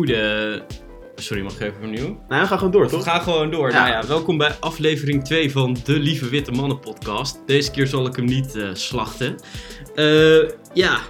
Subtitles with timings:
[0.00, 0.64] Goede.
[1.14, 2.24] Sorry, mag ik even opnieuw?
[2.28, 3.04] Nou, we gaan gewoon door, We toch?
[3.04, 3.70] gaan gewoon door.
[3.70, 3.74] Ja.
[3.74, 7.46] Nou ja, welkom bij aflevering 2 van de Lieve Witte Mannen podcast.
[7.46, 9.34] Deze keer zal ik hem niet eh, slachten.
[9.94, 11.00] Eh, ja,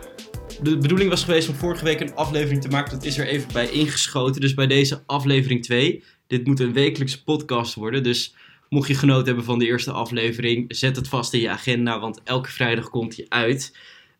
[0.62, 2.92] de bedoeling was geweest om vorige week een aflevering te maken.
[2.92, 4.40] Dat is er even bij ingeschoten.
[4.40, 6.04] Dus bij deze aflevering 2.
[6.26, 8.02] Dit moet een wekelijkse podcast worden.
[8.02, 8.34] Dus
[8.68, 12.00] mocht je genoten hebben van de eerste aflevering, zet het vast in je agenda.
[12.00, 13.76] Want elke vrijdag komt hij uit.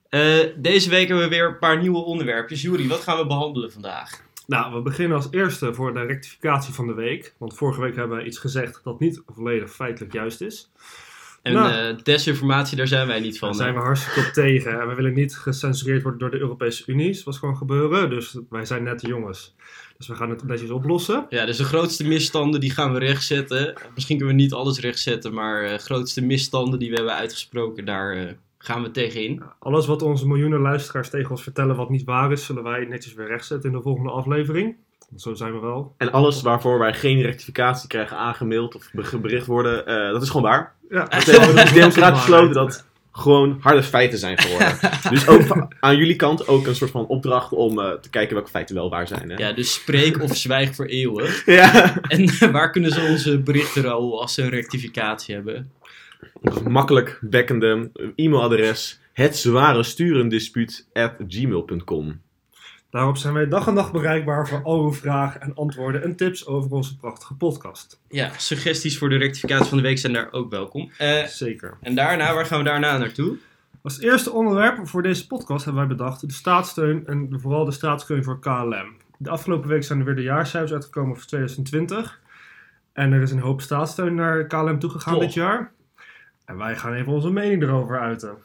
[0.09, 2.62] Eh, deze week hebben we weer een paar nieuwe onderwerpjes.
[2.62, 4.28] Juri, wat gaan we behandelen vandaag?
[4.50, 7.34] Nou, we beginnen als eerste voor de rectificatie van de week.
[7.38, 10.70] Want vorige week hebben we iets gezegd dat niet volledig feitelijk juist is.
[11.42, 11.72] En Nou.
[11.72, 13.48] eh, desinformatie, daar zijn wij niet van.
[13.48, 14.80] Daar zijn we hartstikke op tegen.
[14.80, 17.14] En we willen niet gecensureerd worden door de Europese Unie.
[17.14, 18.10] Dat was gewoon gebeuren.
[18.10, 19.55] Dus wij zijn net de jongens.
[19.96, 21.27] Dus we gaan het netjes oplossen.
[21.28, 23.74] Ja, dus de grootste misstanden die gaan we rechtzetten.
[23.94, 28.16] Misschien kunnen we niet alles rechtzetten, maar de grootste misstanden die we hebben uitgesproken, daar
[28.16, 28.32] eh,
[28.62, 29.42] gaan we tegenin.
[29.58, 33.14] Alles wat onze miljoenen luisteraars tegen ons vertellen wat niet waar is, zullen wij netjes
[33.14, 34.77] weer rechtzetten in de volgende aflevering.
[35.08, 35.94] Want Zo zijn we wel.
[35.97, 40.28] En alles waarvoor wij geen rectificatie krijgen aangemaild of be- bericht worden, eh, dat is
[40.28, 40.75] gewoon waar.
[40.91, 44.78] Ja, Dat hebben we democratisch besloten dat gewoon harde feiten zijn geworden.
[45.11, 48.50] dus ook aan jullie kant ook een soort van opdracht om eh, te kijken welke
[48.50, 49.31] feiten wel waar zijn.
[49.31, 49.36] Hè?
[49.36, 51.31] Ja, dus spreek of zwijg voor eeuwen.
[51.47, 52.00] Ja.
[52.03, 55.70] En waar kunnen ze onze berichten rollen als ze een rectificatie hebben?
[56.69, 62.20] Makkelijk bekkende e-mailadres het zware sturendispuut at gmail.com.
[62.91, 66.47] Daarop zijn wij dag en dag bereikbaar voor al uw vragen en antwoorden en tips
[66.47, 68.00] over onze prachtige podcast.
[68.08, 70.91] Ja, suggesties voor de rectificatie van de week zijn daar ook welkom.
[70.98, 71.77] Eh, Zeker.
[71.80, 73.36] en daarna, waar gaan we daarna naartoe?
[73.82, 78.25] Als eerste onderwerp voor deze podcast hebben wij bedacht de staatssteun en vooral de staatssteun
[78.25, 78.97] voor KLM.
[79.16, 82.20] De afgelopen week zijn er weer de jaarcijfers uitgekomen voor 2020.
[82.92, 85.22] En er is een hoop staatssteun naar KLM toegegaan Toch.
[85.22, 85.72] dit jaar.
[86.51, 88.37] En wij gaan even onze mening erover uiten.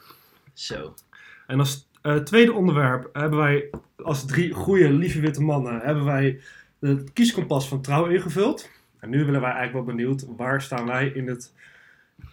[0.52, 0.94] Zo.
[1.46, 3.70] En als eh, tweede onderwerp hebben wij
[4.02, 6.40] als drie goede, lieve witte mannen, hebben wij
[6.80, 8.70] het kieskompas van Trouw ingevuld.
[9.00, 11.52] En nu willen wij eigenlijk wel benieuwd, waar staan wij in het,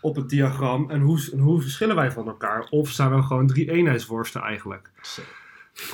[0.01, 2.67] op het diagram en hoe, en hoe verschillen wij van elkaar?
[2.69, 4.91] Of zijn we gewoon drie eenheidsworsten eigenlijk?
[5.01, 5.21] Zo.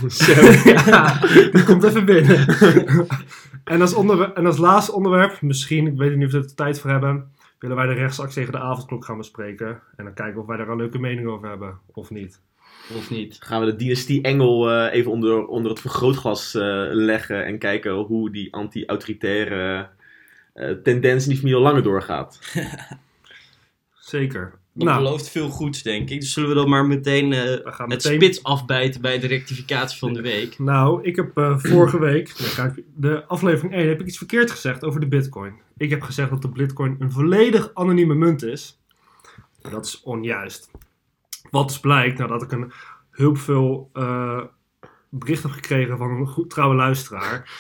[0.08, 0.34] Zo.
[0.86, 1.20] Ja,
[1.52, 2.48] die komt even binnen.
[3.64, 3.94] en, als
[4.34, 7.32] en als laatste onderwerp, misschien, ik weet niet of we er de tijd voor hebben,
[7.60, 9.82] willen wij de rechtsactie tegen de avondklok gaan bespreken.
[9.96, 12.42] En dan kijken of wij daar een leuke mening over hebben, of niet.
[12.96, 13.38] Of niet?
[13.40, 16.62] Gaan we de dynastie Engel eh, even onder, onder het vergrootglas eh,
[16.92, 19.90] leggen en kijken hoe die anti-autoritaire
[20.54, 22.40] eh, tendens familie al langer doorgaat.
[23.94, 24.54] Zeker.
[24.74, 26.20] Dat nou, belooft veel goeds, denk ik.
[26.20, 28.22] Dus zullen we dan maar meteen gaan het meteen...
[28.22, 30.60] spits afbijten bij de rectificatie van de week.
[30.60, 34.84] Nou, ik heb eh, vorige week, kijk, de aflevering 1, heb ik iets verkeerd gezegd
[34.84, 35.54] over de bitcoin.
[35.78, 38.80] Ik heb gezegd dat de bitcoin een volledig anonieme munt is.
[39.62, 40.72] Dat is onjuist.
[41.52, 42.72] Wat dus blijkt, nadat ik een
[43.12, 44.42] heel veel eh,
[45.10, 47.52] bericht heb gekregen van een goed trouwe luisteraar,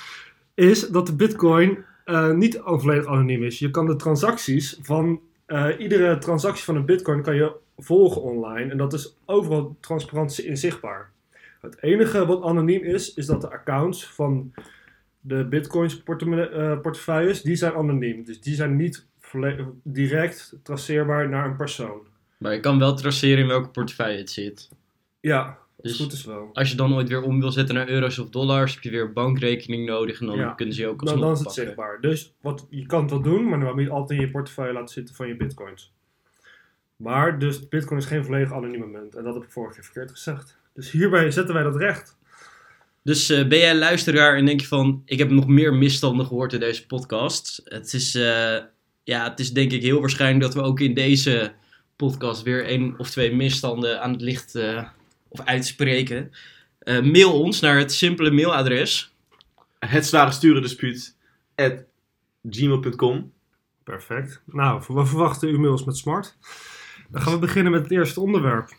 [0.53, 1.87] is dat de bitcoin
[2.33, 3.59] niet volledig anoniem is.
[3.59, 8.71] Je kan de transacties van, eh, iedere transactie van een bitcoin kan je volgen online.
[8.71, 11.11] En dat is overal transparant zi- inzichtbaar.
[11.61, 14.53] Het enige wat anoniem is, is dat de accounts van
[15.19, 18.23] de bitcoins portemone- eh, portefeuilles, die zijn anoniem.
[18.23, 19.07] Dus die zijn niet
[19.83, 22.07] direct traceerbaar naar een persoon.
[22.37, 24.69] Maar je kan wel traceren in welke portefeuille het zit.
[25.19, 26.49] Ja, Dus goed is wel.
[26.53, 29.03] als je dan ooit weer om wil zetten naar euro's of dollars, heb je weer
[29.03, 30.53] een bankrekening nodig en dan Ja.
[30.53, 31.63] kunnen ze je ook Dan, alsnog dan is het pakken.
[31.63, 32.01] zichtbaar.
[32.01, 34.73] Dus wat, je kan het wel doen, maar dan moet je altijd in je portefeuille
[34.73, 35.91] laten zitten van je bitcoins.
[36.95, 39.15] Maar dus bitcoin is geen volledig anonieme munt.
[39.15, 40.57] En dat heb ik vorige keer verkeerd gezegd.
[40.73, 42.17] Dus hierbij zetten wij dat recht.
[43.03, 46.53] Dus eh, ben jij luisteraar en denk je van, ik heb nog meer misstanden gehoord
[46.53, 47.61] in deze podcast.
[47.63, 48.57] Het is, eh,
[49.03, 51.51] ja, het is denk ik heel waarschijnlijk dat we ook in deze
[51.95, 54.87] podcast weer één of twee misstanden aan het licht eh,
[55.29, 56.31] of uitspreken.
[56.79, 59.13] Eh, mail ons naar het simpele mailadres.
[59.79, 61.15] Het zware sturendispuut
[61.55, 61.73] at
[62.49, 63.31] gmail.com.
[63.83, 64.41] Perfect.
[64.45, 66.37] Nou, we verwachten uw mails met smart.
[67.09, 68.69] Dan gaan we beginnen met het eerste onderwerp.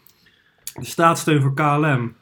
[0.75, 2.15] De staatssteun voor KLM.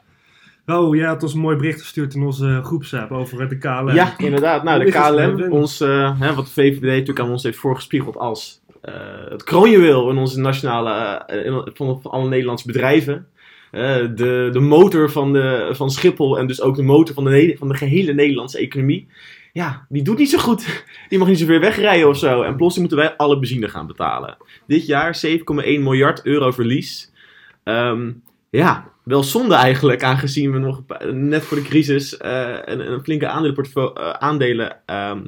[0.65, 3.89] Oh, jij had ons een mooi bericht gestuurd in onze groepsapp over de KLM.
[3.89, 4.63] Ja, inderdaad.
[4.63, 8.61] Nou, de KLM, ons, eh, hè, wat de VVD natuurlijk aan ons heeft voorgespiegeld als
[8.81, 8.93] eh,
[9.29, 13.27] het kroonjuweel in onze nationale, in- van, van alle Nederlandse bedrijven.
[13.71, 17.55] Eh, de, de motor van, de, van Schiphol en dus ook de motor van de,
[17.57, 19.07] van de gehele Nederlandse economie.
[19.53, 20.83] Ja, die doet niet zo goed.
[21.09, 22.41] Die mag niet zoveel wegrijden of zo.
[22.41, 24.37] En plotseling moeten wij alle benzine gaan betalen.
[24.67, 27.11] Dit jaar 7,1 miljard euro verlies.
[27.63, 28.11] Ehm,
[28.49, 33.25] ja, wel zonde eigenlijk, aangezien we nog net voor de crisis eh, een, een flinke
[33.25, 35.25] eh, aandelen, ehm,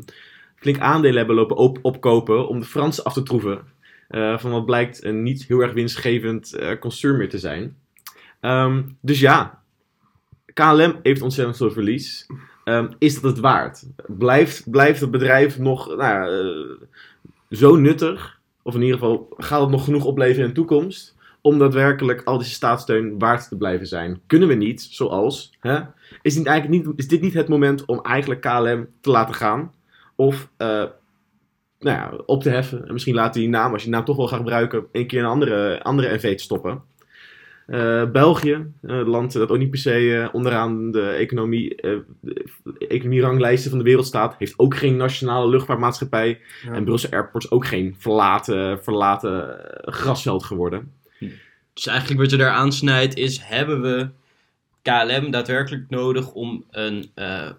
[0.55, 3.61] flink aandelen hebben lopen op, opkopen om de Fransen af te troeven.
[4.07, 7.75] Eh, van wat blijkt een niet heel erg winstgevend concern meer te zijn.
[8.41, 9.61] Ehm, dus ja,
[10.53, 12.27] KLM heeft ontzettend veel verlies.
[12.63, 13.87] Ehm, is dat het waard?
[14.07, 16.87] Blijft, blijft het bedrijf nog nou eh,
[17.49, 18.39] zo nuttig?
[18.63, 21.15] Of in ieder geval, gaat het nog genoeg opleveren in de toekomst?
[21.41, 24.21] Om daadwerkelijk al deze staatssteun waard te blijven zijn?
[24.27, 25.79] Kunnen we niet, zoals, hè,
[26.21, 29.73] is, eigenlijk niet, is dit niet het moment om eigenlijk KLM te laten gaan?
[30.15, 30.67] Of eh,
[31.79, 32.87] nou ja, op te heffen.
[32.87, 35.19] En misschien laat die naam, als je die naam toch wel gaat gebruiken, een keer
[35.19, 36.81] een andere, andere NV te stoppen.
[37.71, 41.97] Eh, België, eh, het land dat ook niet per se eh, onderaan de economie, eh,
[42.21, 46.39] de economieranglijsten van de wereld staat, heeft ook geen nationale luchtvaartmaatschappij.
[46.65, 46.73] Ja.
[46.73, 50.91] En Brussel Airport is ook geen verlaten, verlaten eh, grasveld geworden.
[51.73, 54.09] Dus eigenlijk wat je daar aansnijdt is, hebben we
[54.81, 57.51] KLM daadwerkelijk nodig om, een, eh,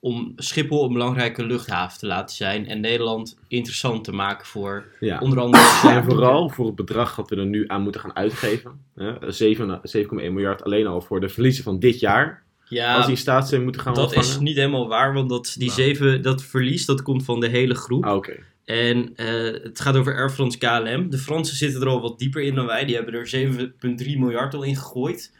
[0.00, 5.18] om Schiphol een belangrijke luchthaven te laten zijn en Nederland interessant te maken voor Ja.
[5.18, 5.62] onder andere...
[5.88, 8.70] En vooral voor het bedrag dat we er nu aan moeten gaan uitgeven.
[8.94, 12.42] hè, 7 7,1 miljard alleen al voor de verliezen van dit jaar.
[12.64, 14.28] Ja, als die staatssteun moeten gaan dat ontvangen.
[14.28, 15.80] is niet helemaal waar, want dat, die Nou.
[15.80, 18.04] zeven, dat verlies dat komt van de hele groep.
[18.04, 18.36] Ah, oké.
[18.64, 19.26] En eh,
[19.62, 21.10] het gaat over Air France KLM.
[21.10, 22.84] De Fransen zitten er al wat dieper in dan wij.
[22.84, 25.32] Die hebben er 7,3 miljard al in gegooid.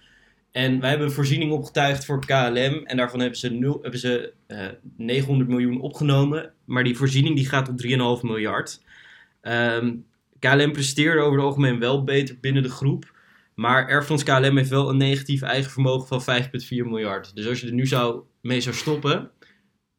[0.52, 2.84] En wij hebben een voorziening opgetuigd voor KLM.
[2.84, 4.66] En daarvan hebben ze, nul, hebben ze eh,
[4.96, 6.52] 900 miljoen opgenomen.
[6.64, 8.82] Maar die voorziening die gaat op 3,5 miljard.
[9.40, 9.96] Ehm,
[10.38, 13.18] KLM presteerde over het algemeen wel beter binnen de groep.
[13.54, 17.34] Maar Air France KLM heeft wel een negatief eigen vermogen van 5,4 miljard.
[17.36, 19.30] Dus als je er nu zou, mee zou stoppen,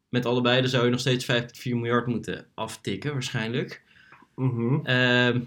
[0.08, 3.82] met allebei, dan zou je nog steeds 5,4 miljard moeten aftikken, waarschijnlijk.
[4.82, 5.40] Ehm,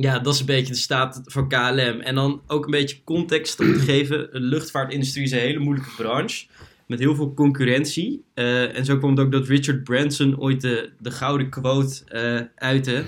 [0.00, 2.00] ja, dat is een beetje de staat van KLM.
[2.00, 4.28] En dan ook een beetje context om te geven.
[4.32, 6.46] De luchtvaartindustrie is een hele moeilijke branche.
[6.86, 8.24] Met heel veel concurrentie.
[8.34, 12.40] Eh, en zo kwam het ook dat Richard Branson ooit de, de gouden quote eh
[12.54, 13.04] uitte.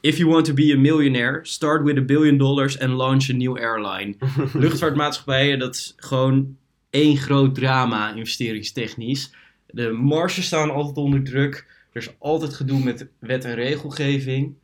[0.00, 3.32] If you want to be a millionaire, start with a billion dollars and launch a
[3.32, 4.14] new airline.
[4.52, 6.56] Luchtvaartmaatschappijen, dat is gewoon
[6.90, 9.32] één groot drama investeringstechnisch.
[9.66, 11.66] De marges staan altijd onder druk.
[11.92, 14.54] Er is altijd gedoe met wet en regelgeving.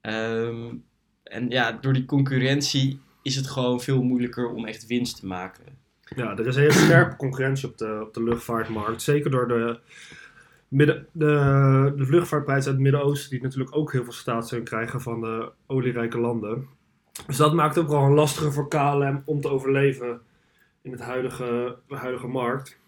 [0.00, 0.66] Ehm,
[1.28, 5.64] en ja, door die concurrentie is het gewoon veel moeilijker om echt winst te maken.
[6.16, 9.02] Ja, er is hele scherpe concurrentie op de, op de luchtvaartmarkt.
[9.02, 9.78] Zeker door de,
[10.68, 15.50] midden, de, de uit het Midden-Oosten, die natuurlijk ook heel veel staatssteun krijgen van de
[15.66, 16.66] olierijke landen.
[17.26, 20.20] Dus dat maakt het ook een lastiger voor KLM om te overleven
[20.82, 22.78] in het huidige, de huidige markt.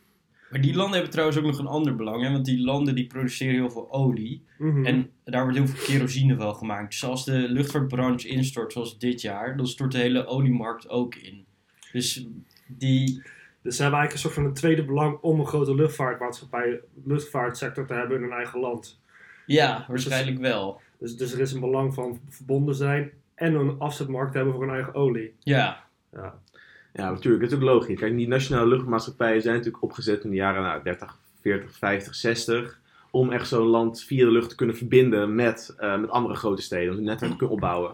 [0.50, 2.22] Maar die landen hebben trouwens ook nog een ander belang.
[2.22, 2.32] Hè?
[2.32, 4.44] Want die landen die produceren heel veel olie.
[4.58, 4.84] Mhm.
[4.84, 6.90] En daar wordt heel veel kerosine wel gemaakt.
[6.90, 11.44] Dus als de luchtvaartbranche instort zoals dit jaar, dan stort de hele oliemarkt ook in.
[11.92, 12.26] Dus
[12.66, 13.22] die...
[13.62, 17.86] Dus ze hebben eigenlijk een soort van een tweede belang om een grote luchtvaartmaatschappij, luchtvaartsector
[17.86, 19.00] te hebben in hun eigen land.
[19.46, 20.80] Ja, waarschijnlijk wel.
[20.98, 24.74] Dus, dus er is een belang van verbonden zijn en een afzetmarkt hebben voor hun
[24.74, 25.34] eigen olie.
[25.38, 26.38] Ja, Ja.
[26.92, 27.42] Ja, natuurlijk.
[27.42, 27.98] Dat is ook logisch.
[27.98, 32.78] Kijk, die nationale luchtmaatschappijen zijn natuurlijk opgezet in de jaren nou, 30, 40, 50, 60.
[33.10, 36.62] Om echt zo'n land via de lucht te kunnen verbinden met, eh, met andere grote
[36.62, 36.92] steden.
[36.92, 37.90] Om een netwerk te kunnen opbouwen.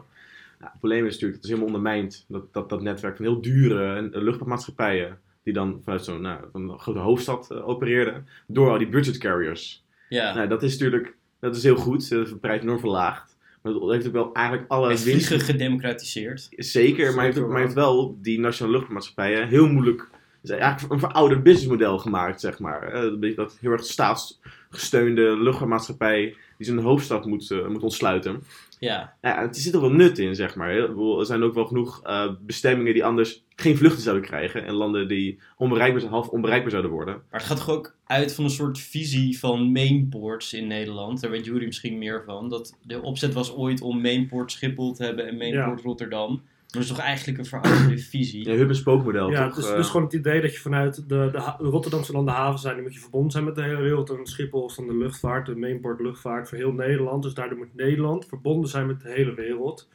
[0.58, 2.24] Nou, het probleem is natuurlijk, dat is helemaal ondermijnd.
[2.28, 5.18] Dat, dat, dat netwerk van heel dure eh, luchtvaartmaatschappijen.
[5.42, 8.26] Die dan vanuit zo'n nou, van een grote hoofdstad eh, opereerden.
[8.46, 9.84] Door al die budget carriers.
[10.08, 10.34] ja.
[10.34, 12.08] Nou, dat is natuurlijk dat is heel goed.
[12.08, 13.35] Hebben de prijs enorm verlaagd.
[13.72, 16.48] Dat heeft ook wel eigenlijk alle Het winst vliegen gedemocratiseerd.
[16.56, 20.00] Zeker, maar hij heeft, ook- maar hij heeft wel die nationale luchtvaartmaatschappijen heel moeilijk.
[20.40, 22.82] Het is eigenlijk een verouderd businessmodel gemaakt, zeg maar.
[22.82, 28.42] Eh, dat heel erg staatsgesteunde luchtvaartmaatschappij die zijn hoofdstad moet, eh, moet ontsluiten.
[28.78, 30.76] Ja, Ja, het zit er wel nut in, zeg maar.
[30.76, 34.64] Ik bedoel, Er zijn ook wel genoeg eh, bestemmingen die anders geen vluchten zouden krijgen.
[34.64, 37.14] En landen die onbereikbaar, zijn- half onbereikbaar zouden worden.
[37.14, 41.20] maar het gaat toch ook uit van een soort visie van mainports in Nederland.
[41.20, 42.48] Daar weet Jury misschien meer van.
[42.48, 46.42] Dat de opzet was ooit om mainport Schiphol te hebben en mainport Rotterdam.
[46.66, 48.48] Dat is toch eigenlijk een verouderde visie.
[48.48, 49.74] Ja, hub- en spookmodel, Ja, toch?
[49.74, 52.94] dus, gewoon het idee dat je vanuit de, de, Rotterdamse landen haven zijn, die moet
[52.94, 54.10] je verbonden zijn met de hele wereld.
[54.10, 57.22] En Schiphol is dan de luchtvaart, de mainport luchtvaart voor heel Nederland.
[57.22, 59.88] Dus daardoor moet Nederland verbonden zijn met de hele wereld.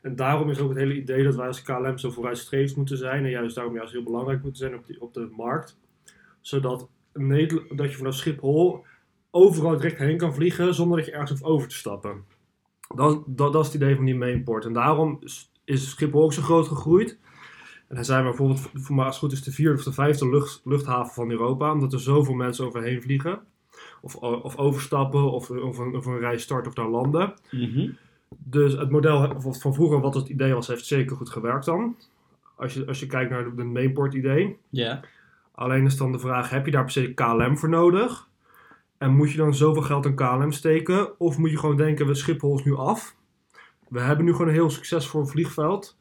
[0.00, 3.24] En daarom is ook het hele idee dat wij als KLM zo vooruitstrevend moeten zijn.
[3.24, 5.78] En juist daarom juist heel belangrijk moeten zijn op, die, op de markt.
[6.40, 8.84] Zodat Nederland, dat je vanaf Schiphol
[9.30, 12.24] overal direct heen kan vliegen zonder dat je ergens hoeft over te stappen.
[12.94, 14.64] Dat, dat, dat is het idee van die mainport.
[14.64, 15.18] En daarom
[15.70, 17.18] is- Schiphol ook zo groot gegroeid.
[17.88, 19.92] En dan zijn we bijvoorbeeld, voor mij als het goed is, de vierde of de
[19.92, 21.72] vijfde lucht, luchthaven van Europa.
[21.72, 23.40] Omdat er zoveel mensen overheen vliegen.
[24.00, 27.34] Of, of overstappen, of, of, een, of een reis starten of naar landen.
[27.50, 27.90] Mhm.
[28.38, 31.96] Dus het model van vroeger, wat het idee was, heeft zeker goed gewerkt dan.
[32.56, 34.56] Als je, als je kijkt naar de mainport idee.
[34.68, 35.00] Ja.
[35.54, 38.28] Alleen is dan de vraag, heb je daar per se KLM voor nodig?
[38.98, 41.20] En moet je dan zoveel geld in KLM steken?
[41.20, 43.16] Of moet je gewoon denken, we Schiphol is nu af.
[43.90, 45.98] We hebben nu gewoon een heel succesvol vliegveld.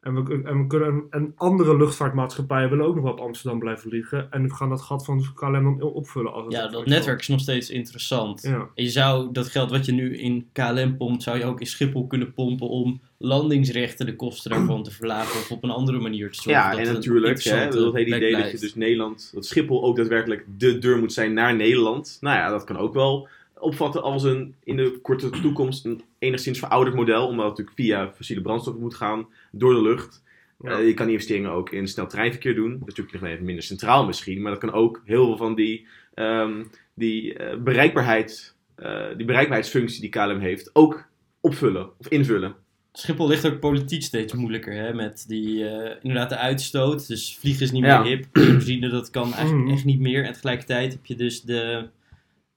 [0.00, 3.88] En we, en we kunnen en andere luchtvaartmaatschappijen willen ook nog wel op Amsterdam blijven
[3.88, 4.30] vliegen.
[4.30, 6.32] En we gaan dat gat van KLM dan opvullen.
[6.32, 8.42] Als het Ja, dat netwerk is nog steeds interessant.
[8.42, 8.68] Ja.
[8.74, 11.66] En je zou dat geld wat je nu in KLM pompt, zou je ook in
[11.66, 16.30] Schiphol kunnen pompen om landingsrechten de kosten daarvan te verlagen of op een andere manier
[16.30, 16.62] te zorgen.
[16.62, 19.96] Ja, dat en natuurlijk, hè, dat hele idee dat je dus Nederland, dat Schiphol ook
[19.96, 22.18] daadwerkelijk de deur moet zijn naar Nederland.
[22.20, 23.28] Nou ja, dat kan ook wel
[23.64, 28.12] opvatten als een in de korte toekomst een enigszins verouderd model, omdat het natuurlijk via
[28.16, 30.22] fossiele brandstoffen moet gaan door de lucht.
[30.62, 30.70] Ja.
[30.70, 32.70] Eh, je kan die investeringen ook in snel treinverkeer doen.
[32.70, 35.86] Natuurlijk ligt het even minder centraal misschien, maar dat kan ook heel veel van die,
[36.14, 41.04] ehm, die eh, bereikbaarheid, eh, die bereikbaarheidsfunctie die KLM heeft, ook
[41.40, 42.54] opvullen of invullen.
[42.92, 47.06] Schiphol ligt ook politiek steeds moeilijker hè, met die, eh, inderdaad de uitstoot.
[47.08, 48.02] Dus vliegen is niet Ja.
[48.02, 48.26] meer hip.
[48.32, 49.74] Kerosine, dat kan eigenlijk Mhm.
[49.74, 50.24] echt niet meer.
[50.24, 51.88] En tegelijkertijd heb je dus de,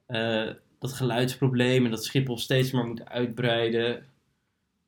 [0.06, 0.48] eh,
[0.80, 4.06] dat geluidsprobleem en dat Schiphol steeds maar moet uitbreiden.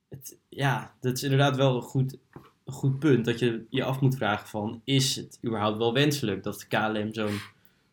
[0.10, 2.17] Het, ja, dat is inderdaad wel een goed,
[2.65, 3.25] goed punt.
[3.25, 7.13] Dat je je af moet vragen van, is het überhaupt wel wenselijk dat de KLM
[7.13, 7.39] zo'n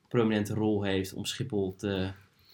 [0.08, 2.10] prominente rol heeft om Schiphol te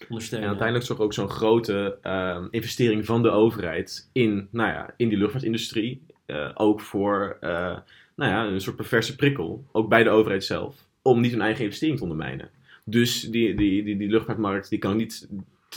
[0.09, 0.49] ondersteunen?
[0.49, 5.09] En uiteindelijk zorgt ook zo'n grote ehm, investering van de overheid in, nou ja, in
[5.09, 7.77] die luchtvaartindustrie eh, ook voor eh,
[8.15, 11.63] nou ja, een soort perverse prikkel, ook bij de overheid zelf, om niet hun eigen
[11.63, 12.49] investering te ondermijnen.
[12.83, 15.27] Dus die, die, die, die luchtvaartmarkt die kan niet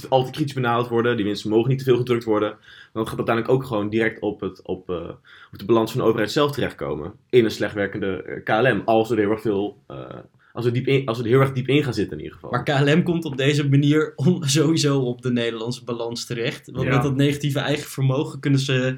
[0.09, 2.49] al te kritisch benaderd worden, die winsten mogen niet te veel gedrukt worden.
[2.93, 5.09] Dan gaat het uiteindelijk ook gewoon direct op, het, op, eh,
[5.53, 7.13] op de balans van de overheid zelf terechtkomen.
[7.31, 9.83] In een slecht werkende eh, KLM, als we er heel erg veel...
[9.87, 9.97] eh,
[10.53, 12.39] als we, diep in, als we er heel erg diep in gaan zitten in ieder
[12.39, 12.51] geval.
[12.51, 16.71] Maar KLM komt op deze manier sowieso op de Nederlandse balans terecht.
[16.71, 16.95] Want Ja.
[16.95, 18.97] met dat negatieve eigen vermogen kunnen ze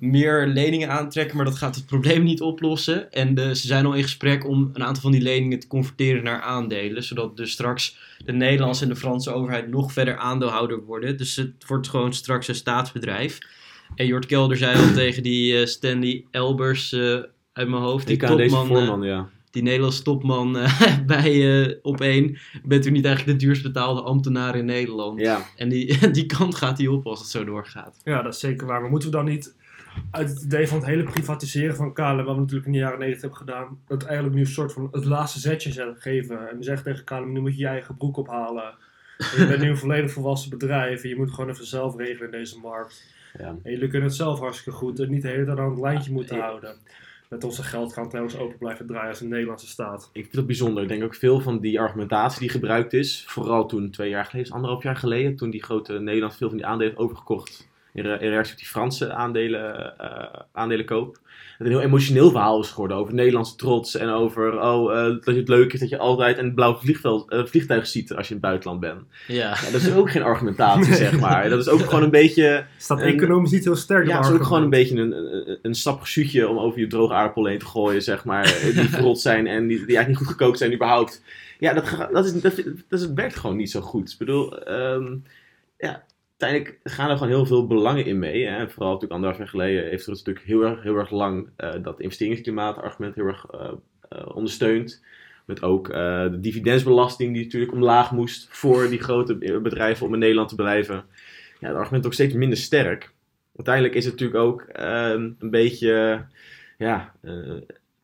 [0.00, 3.12] meer leningen aantrekken, maar dat gaat het probleem niet oplossen.
[3.12, 6.24] En de, ze zijn al in gesprek om een aantal van die leningen te converteren
[6.24, 11.16] naar aandelen, zodat dus straks de Nederlandse en de Franse overheid nog verder aandeelhouder worden.
[11.16, 13.38] Dus het wordt gewoon straks een staatsbedrijf.
[13.94, 17.18] En Jort Kelder zei al tegen die eh, Stanley Elbers eh,
[17.58, 19.28] uit mijn hoofd, die topman, eh, voorman, ja.
[19.50, 22.38] die Nederlandse topman eh, bij eh, op één.
[22.62, 25.20] Bent u niet eigenlijk de duurst betaalde ambtenaar in Nederland?
[25.20, 28.00] Ja, En die, die kant gaat hij op als het zo doorgaat.
[28.04, 28.80] Ja, dat is zeker waar.
[28.80, 29.56] Maar moeten we dan niet
[30.10, 32.98] uit het idee van het hele privatiseren van KLM, wat we natuurlijk in de jaren
[32.98, 36.50] 90 hebben gedaan, dat eigenlijk nu een soort van het laatste zetje ze- geven.
[36.50, 38.74] En zeggen tegen KLM, nu moet je je eigen broek ophalen.
[39.18, 42.32] En je bent nu een volledig volwassen bedrijf en je moet gewoon even zelf regelen
[42.32, 43.04] in deze markt.
[43.38, 43.46] ja.
[43.62, 46.12] En jullie kunnen het zelf hartstikke goed en niet de hele tijd aan het lijntje
[46.12, 46.42] moeten Ja.
[46.42, 46.76] houden.
[47.28, 50.10] Met onze geld gaan trouwens open blijven draaien als een Nederlandse staat.
[50.12, 50.82] Ik vind het bijzonder.
[50.82, 54.52] Ik denk ook veel van die argumentatie die gebruikt is, vooral toen twee jaar geleden,
[54.52, 57.67] anderhalf jaar geleden, toen die grote Nederland veel van die aandelen heeft overgekocht.
[57.92, 61.18] In, re- in reactie op die Franse aandelen, eh, aandelenkoop.
[61.58, 65.34] Het een heel emotioneel verhaal is geworden over Nederlandse trots en over oh, eh, dat
[65.36, 68.40] het leuk is dat je altijd een blauw vliegveld, eh, vliegtuig ziet als je in
[68.40, 69.02] het buitenland bent.
[69.26, 69.36] Ja.
[69.64, 71.48] Ja, dat is ook geen argumentatie, zeg maar.
[71.48, 72.64] Dat is ook gewoon een beetje.
[72.76, 74.06] Staat economisch niet heel sterk.
[74.06, 75.74] Ja, dat het is ook gewoon een beetje een, een, een
[76.48, 78.42] om over je droge aardappelen heen te gooien, zeg maar.
[78.74, 81.22] Die verrot zijn en die, die eigenlijk niet goed gekookt zijn überhaupt.
[81.58, 82.56] Ja, dat, dat, is, dat,
[82.88, 84.10] dat, is- werkt gewoon niet zo goed.
[84.12, 85.16] Ik bedoel, ehm,
[85.78, 86.04] ja,
[86.38, 88.46] uiteindelijk gaan er gewoon heel veel belangen in mee.
[88.46, 88.68] Hè.
[88.68, 92.00] Vooral natuurlijk anderhalf jaar geleden heeft er natuurlijk heel erg, heel erg lang eh, dat
[92.00, 93.72] investeringsklimaat-argument heel erg eh,
[94.08, 95.04] eh, ondersteund.
[95.46, 100.48] Met ook de dividendsbelasting die natuurlijk omlaag moest voor die grote bedrijven om in Nederland
[100.48, 101.04] te blijven.
[101.60, 103.12] Ja, het argument ook steeds minder sterk.
[103.56, 106.24] Uiteindelijk is het natuurlijk ook ehm, een beetje,
[106.78, 107.14] ja,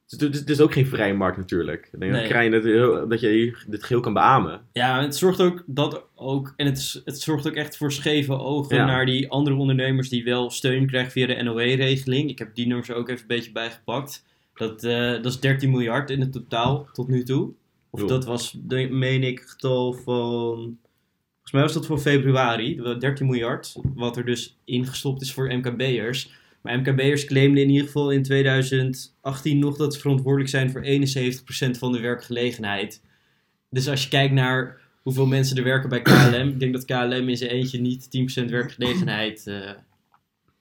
[0.07, 1.89] eh, het, is, ook geen vrije markt natuurlijk.
[1.93, 2.21] Ik denk Nee.
[2.21, 4.61] dat, Krijn dat, dat je dit geheel kan beamen.
[4.73, 8.77] Ja, het zorgt ook dat ook, en het, het zorgt ook echt voor scheve ogen
[8.77, 8.87] Ja.
[8.87, 12.31] naar die andere ondernemers die wel steun krijgen via de NOE-regeling.
[12.31, 14.25] Ik heb die nummers er ook even een beetje bijgepakt.
[14.55, 17.53] Dat, eh, dat is 13 miljard in het totaal tot nu toe.
[17.91, 18.59] Of dat was,
[18.91, 20.79] meen ik, getal van.
[21.33, 23.75] Volgens mij was dat voor februari, de 13 miljard.
[23.95, 26.33] Wat er dus ingestopt is voor MKB'ers.
[26.65, 31.79] Maar MKB'ers claimden in ieder geval in 2018 nog dat ze verantwoordelijk zijn voor 71%
[31.79, 33.03] van de werkgelegenheid.
[33.71, 37.29] Dus als je kijkt naar hoeveel mensen er werken bij KLM, ik denk dat KLM
[37.29, 38.09] in zijn eentje niet
[38.45, 39.71] 10% werkgelegenheid eh,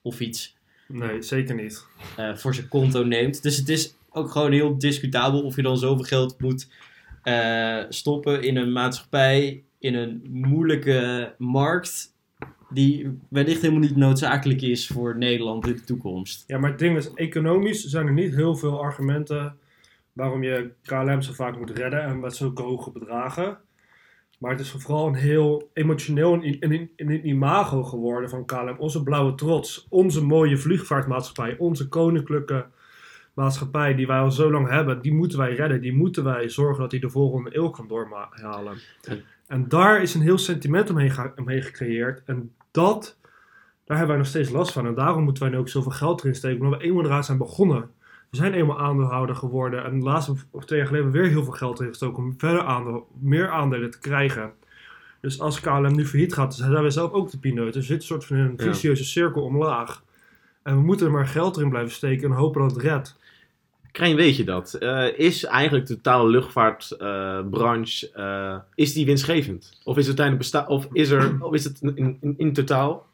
[0.02, 0.56] of iets
[0.88, 1.86] Nee, zeker niet.
[2.16, 3.42] eh, voor zijn konto neemt.
[3.42, 6.68] Dus het is ook gewoon heel discutabel of je dan zoveel geld moet
[7.22, 12.13] eh, stoppen in een maatschappij, in een moeilijke markt,
[12.74, 16.44] die wellicht helemaal niet noodzakelijk is voor Nederland in de toekomst.
[16.46, 19.56] Ja, maar het ding is, economisch zijn er niet heel veel argumenten
[20.12, 23.58] waarom je KLM zo vaak moet redden en met zulke hoge bedragen.
[24.38, 28.76] Maar het is vooral een heel emotioneel en in een imago geworden van KLM.
[28.78, 32.66] Onze blauwe trots, onze mooie vliegvaartmaatschappij, onze koninklijke
[33.34, 35.80] maatschappij die wij al zo lang hebben, die moeten wij redden.
[35.80, 38.78] Die moeten wij zorgen dat die de volgende eeuw kan doorhalen.
[39.46, 42.22] En daar is een heel sentiment omheen, omheen gecreëerd.
[42.24, 43.16] En dat,
[43.84, 44.86] daar hebben wij nog steeds last van.
[44.86, 46.64] En daarom moeten wij nu ook zoveel geld erin steken.
[46.64, 47.90] Omdat we eenmaal eraan zijn begonnen.
[48.30, 49.84] we zijn eenmaal aandeelhouder geworden.
[49.84, 52.34] En de laatste of twee jaar geleden hebben we weer heel veel geld ingestoken om
[52.38, 54.52] verder aandeel, meer aandelen te krijgen.
[55.20, 57.72] Dus als KLM nu failliet gaat, dan zijn wij zelf ook de pineut.
[57.72, 58.72] Dus we zitten een soort van een Ja.
[58.72, 60.02] vicieuze cirkel omlaag.
[60.62, 63.16] En we moeten er maar geld erin blijven steken en hopen dat het redt.
[63.94, 64.74] Krijn, weet je dat?
[64.74, 69.80] Eh, is eigenlijk de totale luchtvaartbranche, eh, is die winstgevend?
[69.84, 73.06] Of is het of is er, of is het in, in, in totaal,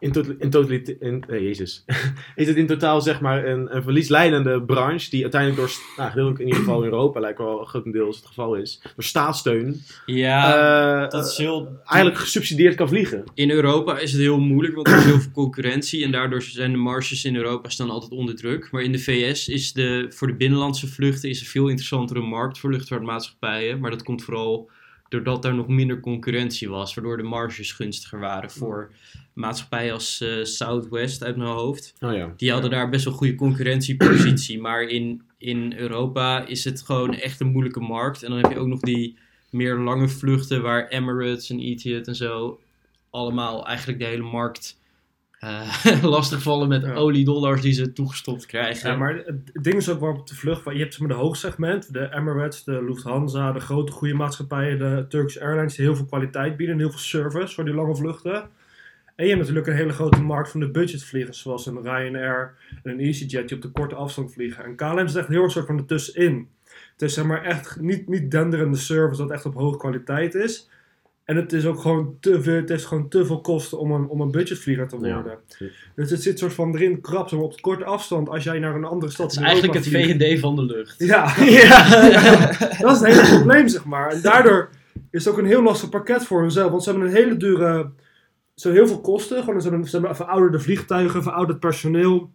[0.00, 1.84] in, tot, in totalit, in, eh, jezus,
[2.36, 6.40] is het in totaal zeg maar een, een verliesleidende branche die uiteindelijk door, nou, gedeeltelijk
[6.40, 11.10] in ieder geval in Europa lijkt wel grotendeels het geval is, door staatssteun, Ja, eh,
[11.10, 11.80] dat is heel...
[11.86, 13.24] eigenlijk gesubsidieerd kan vliegen.
[13.34, 16.04] In Europa is het heel moeilijk, want er is heel veel concurrentie.
[16.04, 18.70] En daardoor zijn de marges in Europa staan altijd onder druk.
[18.70, 22.58] Maar in de VS is de, voor de binnenlandse vluchten is een veel interessantere markt
[22.58, 23.80] voor luchtvaartmaatschappijen.
[23.80, 24.70] Maar dat komt vooral
[25.10, 26.94] doordat daar nog minder concurrentie was.
[26.94, 28.92] Waardoor de marges gunstiger waren voor
[29.32, 31.94] maatschappijen als eh, Southwest uit mijn hoofd.
[32.00, 32.32] Oh ja.
[32.36, 34.60] Die hadden daar best wel goede concurrentiepositie.
[34.70, 38.22] Maar in, in Europa is het gewoon echt een moeilijke markt.
[38.22, 39.18] En dan heb je ook nog die
[39.50, 42.60] meer lange vluchten waar Emirates en Etihad en zo
[43.10, 44.79] allemaal eigenlijk de hele markt
[45.40, 46.94] eh lastigvallen met Ja.
[46.94, 48.90] oliedollars die ze toegestopt krijgen.
[48.90, 50.64] Ja, maar het het ding is ook waarop de vlucht...
[50.64, 55.04] Je hebt zeg maar, de hoogsegment, de Emirates, de Lufthansa, de grote goede maatschappijen, de
[55.08, 58.48] Turkish Airlines, die heel veel kwaliteit bieden en heel veel service voor die lange vluchten.
[59.14, 62.90] En je hebt natuurlijk een hele grote markt van de budgetvliegers, zoals een Ryanair en
[62.90, 64.64] een EasyJet, die op de korte afstand vliegen.
[64.64, 66.48] En KLM is echt heel erg soort van ertussenin.
[66.92, 70.70] Het is zeg maar echt niet, niet denderende service dat echt op hoge kwaliteit is.
[71.30, 74.08] En het is ook gewoon te veel, het heeft gewoon te veel kosten om een,
[74.08, 75.14] om een budgetvlieger te Ja.
[75.14, 75.38] worden.
[75.94, 78.28] Dus het zit soort van erin krap, zeg maar, op korte afstand.
[78.28, 80.94] Als jij naar een andere stad het is eigenlijk het VND van de lucht.
[80.98, 81.88] Ja, ja.
[82.80, 84.10] dat is het hele probleem, zeg maar.
[84.10, 84.68] En daardoor
[85.10, 86.70] is het ook een heel lastig pakket voor hunzelf.
[86.70, 87.90] Want ze hebben een hele dure...
[88.54, 89.42] Ze hebben heel veel kosten.
[89.44, 92.30] Gewoon, ze, hebben, ze hebben verouderde vliegtuigen, verouderd personeel.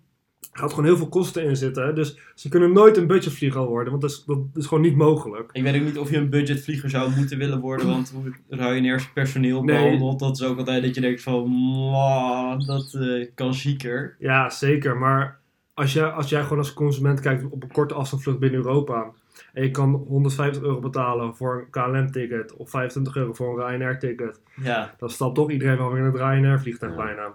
[0.54, 1.96] Er gaat gewoon heel veel kosten in zitten.
[1.96, 3.90] Dus ze kunnen nooit een budgetvlieger worden.
[3.90, 5.50] Want dat is, dat is gewoon niet mogelijk.
[5.51, 9.12] Ik weet ook niet of je een budgetvlieger zou moeten willen worden, want hoe Ryanair's
[9.14, 9.84] personeel Nee.
[9.84, 14.16] behandelt, dat is ook altijd dat je denkt van, "Mwah, dat eh, kan zieker.
[14.20, 14.98] Ja, zeker.
[14.98, 15.40] Maar
[15.74, 19.12] als, jij als jij gewoon als consument kijkt op een korte afstandvlucht binnen Europa.
[19.53, 22.53] En je kan 150 euro betalen voor een KLM-ticket.
[22.55, 24.42] Of 25 euro voor een Ryanair-ticket.
[24.64, 27.03] Ja, Dan stapt toch iedereen wel weer in het Ryanair-vliegtuig Ja.
[27.05, 27.34] bijna.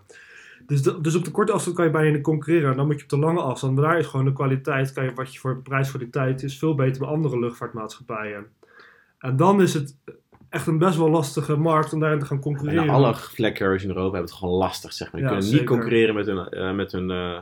[0.71, 2.71] Dus, de- dus op de korte afstand kan je bijna niet concurreren.
[2.71, 3.75] En dan moet je op de lange afstand.
[3.75, 4.93] Maar daar is gewoon de kwaliteit.
[4.93, 8.47] Kan je, wat je voor prijs voor die tijd is veel beter bij andere luchtvaartmaatschappijen.
[9.19, 9.97] En dan is het
[10.49, 12.89] echt een best wel lastige markt om daarin te gaan En concurreren.
[12.89, 15.21] alle flag carriers in Europa hebben het gewoon lastig, zeg maar.
[15.21, 17.39] Die Ja, kunnen niet concurreren met hun, eh, met hun eh,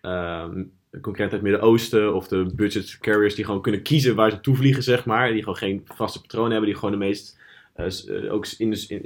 [0.00, 4.40] ehm, concurrent uit het Midden-Oosten of de budget carriers die gewoon kunnen kiezen waar ze
[4.40, 5.32] toevliegen, zeg maar.
[5.32, 7.38] Die gewoon geen vaste patronen hebben, die gewoon de meest,
[7.74, 7.86] eh,
[8.24, 8.54] eh, ook de,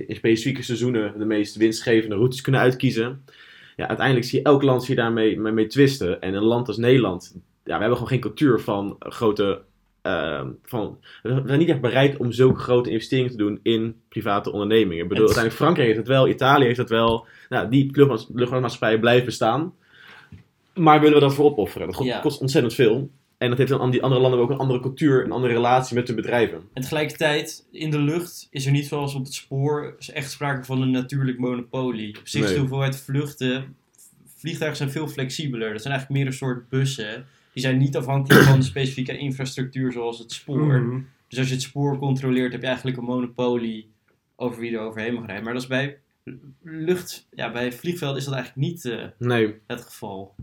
[0.07, 3.25] in specifieke seizoenen, de meest winstgevende routes kunnen uitkiezen.
[3.77, 6.21] Ja, uiteindelijk zie je elk land zie je daarmee mee, mee twisten.
[6.21, 9.63] En een land als Nederland, ja, we hebben gewoon geen cultuur van grote.
[10.03, 14.53] ehm, van, we zijn niet echt bereid om zulke grote investeringen te doen in private
[14.53, 15.03] ondernemingen.
[15.03, 17.27] Ik bedoel, uiteindelijk Frankrijk heeft het wel, Italië heeft het wel.
[17.49, 19.75] Nou, die luchtvaart- luchtvaartmaatschappijen blijven bestaan.
[20.75, 21.87] Maar willen we dat voor opofferen?
[21.91, 22.19] Dat Ja.
[22.21, 23.11] kost ontzettend veel.
[23.39, 25.95] En dat heeft dan aan die andere landen ook een andere cultuur, een andere relatie
[25.97, 26.63] met hun bedrijven.
[26.73, 30.65] En tegelijkertijd, in de lucht is er niet zoals op het spoor is echt sprake
[30.65, 32.19] van een natuurlijk monopolie.
[32.19, 32.61] Op zich is de Nee.
[32.61, 33.77] hoeveelheid vluchten,
[34.37, 35.73] vliegtuigen zijn veel flexibeler.
[35.73, 37.27] Dat zijn eigenlijk meer een soort bussen.
[37.53, 40.81] Die zijn niet afhankelijk van de specifieke infrastructuur zoals het spoor.
[40.81, 41.01] Mhm.
[41.29, 43.91] Dus als je het spoor controleert, heb je eigenlijk een monopolie
[44.37, 45.45] over wie er overheen mag rijden.
[45.45, 45.99] Maar dat is bij
[46.63, 50.35] lucht, ja, bij vliegvelden is dat eigenlijk niet eh, Nee, het geval.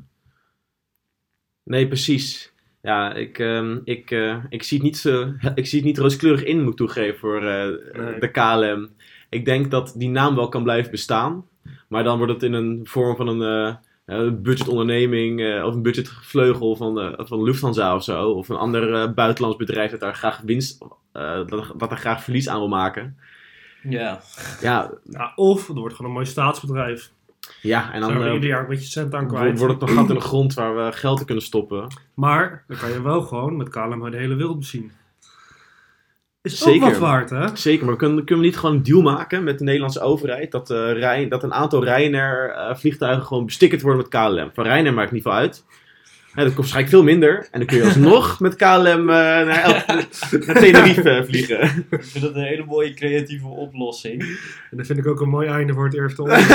[1.64, 2.53] nee, precies.
[2.84, 6.44] Ja, ik, ehm, ik, eh, ik, zie het niet zo, ik zie het niet rooskleurig
[6.44, 7.66] in, moet ik toegeven, voor eh,
[8.02, 8.20] Nee.
[8.20, 8.90] de KLM.
[9.30, 11.46] Ik denk dat die naam wel kan blijven bestaan.
[11.88, 13.76] Maar dan wordt het in een vorm van een eh,
[14.26, 18.30] eh, budgetonderneming eh, of een budgetvleugel van, eh, van Lufthansa of zo.
[18.30, 22.24] Of een ander eh, buitenlands bedrijf dat daar graag winst, eh, dat, dat er graag
[22.24, 23.18] verlies aan wil maken.
[23.90, 24.20] Ja,
[24.62, 27.12] Ja, Ja, of er wordt gewoon een mooi staatsbedrijf.
[27.62, 29.58] Ja en Dan Zou eh, ieder jaar een beetje cent aan wordt kwijt.
[29.58, 31.88] wordt het nog gat in de grond waar we geld in kunnen stoppen.
[32.14, 34.92] Maar dan kan je wel gewoon met KLM de hele wereld bezien.
[36.42, 36.84] Is Zeker.
[36.84, 37.56] ook wat waard, hè?
[37.56, 40.52] Zeker, maar kunnen, kunnen we niet gewoon een deal maken met de Nederlandse overheid?
[40.52, 44.50] Dat, eh, Rijn, dat een aantal Ryanair eh, vliegtuigen gewoon bestickerd worden met KLM.
[44.54, 45.66] Van Ryanair maakt niet veel uit.
[46.36, 47.48] Ja, dat kost waarschijnlijk veel minder.
[47.52, 49.96] En dan kun je alsnog met KLM eh, naar, El-
[50.46, 51.62] naar Tenerife eh, vliegen.
[51.90, 54.22] ik vind dat een hele mooie creatieve oplossing.
[54.72, 56.50] En dat vind ik ook een mooi einde voor het eerste onderwerp.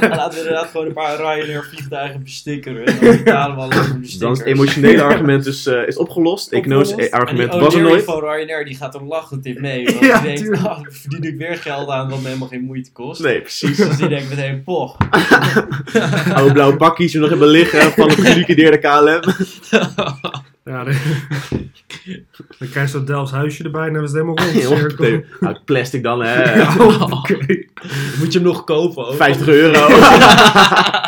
[0.00, 2.84] Laten we inderdaad gewoon een paar Ryanair vliegtuigen bestickeren.
[2.86, 6.52] En dan betalen we voor de Dan is het emotionele argument dus, eh, is opgelost.
[6.52, 7.12] Economisch Opgelost.
[7.12, 8.04] argument en die was er nooit.
[8.04, 9.84] van Ryanair die gaat er lachend in mee.
[9.84, 12.92] Want Ja, die denkt, dan verdien ik weer geld aan wat me helemaal geen moeite
[12.92, 13.22] kost.
[13.22, 13.76] Nee, precies.
[13.76, 14.96] Dus die denkt meteen, poch.
[16.34, 20.42] Oude blauwe pakjes die we nog hebben liggen van het geliquideerde KLM.
[20.66, 20.94] Ja, dan,
[22.58, 24.52] dan krijg je zo'n Delfts huisje erbij en dan is het helemaal rond.
[24.62, 25.24] Ja, hoppatee.
[25.40, 26.54] Nou, plastic dan, hè.
[26.58, 26.74] Ja.
[28.18, 29.14] Moet je hem nog kopen ook?
[29.16, 29.88] 50 euro.
[29.88, 31.00] Ja,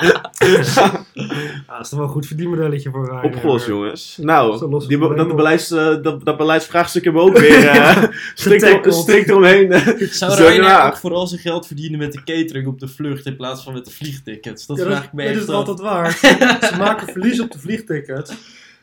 [1.66, 3.24] dat is toch wel een goed verdienmodelletje voor Ryanair.
[3.24, 4.16] Opgelost, jongens.
[4.20, 8.02] Nou, lost die, dat, beleids, eh, dat, dat beleidsvraagstuk hebben we ook weer eh,
[8.34, 8.94] strikt, Getackled.
[8.94, 9.72] strikt eromheen.
[9.72, 9.86] eh.
[10.10, 10.86] Zou daarna.
[10.86, 13.84] ook vooral zijn geld verdienen met de catering op de vlucht in plaats van met
[13.84, 14.66] de vliegtickets?
[14.66, 16.10] Dat Ja, vraag dat, ik me dat is altijd waar.
[16.60, 18.32] Ze maken verlies op de vliegtickets.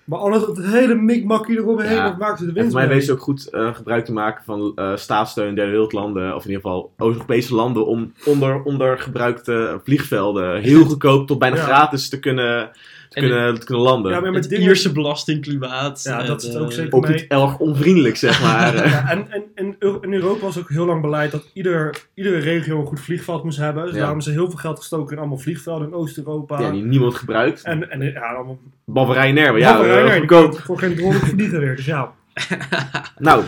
[0.05, 2.07] Maar alles, het hele mikmakkie eromheen, Ja.
[2.09, 4.13] dat maken ze de En winst voor mij weten ze ook goed eh, gebruik te
[4.13, 8.61] maken van eh, staatssteun in derde wereldlanden, of in ieder geval Oost-Europese landen, om onder,
[8.63, 11.61] ondergebruikte vliegvelden heel goedkoop tot bijna Ja.
[11.63, 12.69] gratis te kunnen,
[13.23, 14.11] kunnen, te kunnen landen.
[14.11, 16.01] Ja, maar met Het dingen- Ierse belastingklimaat.
[16.03, 16.93] Ja, en, dat is het eh, ook zeker.
[16.93, 18.75] ook niet erg onvriendelijk, zeg maar.
[18.89, 22.79] Ja, en, en, en in Europa was ook heel lang beleid dat ieder, iedere regio
[22.79, 23.83] een goed vliegveld moest hebben.
[23.83, 23.99] Dus Ja.
[23.99, 26.59] daarom is er heel veel geld gestoken in allemaal vliegvelden in Oost-Europa.
[26.59, 27.63] ja, die niemand gebruikt.
[27.63, 28.59] En, en ja, allemaal
[29.51, 29.75] maar ja,
[30.51, 31.75] voor geen drol vliegen weer.
[31.75, 32.11] Dus ja,
[33.17, 33.43] Nou,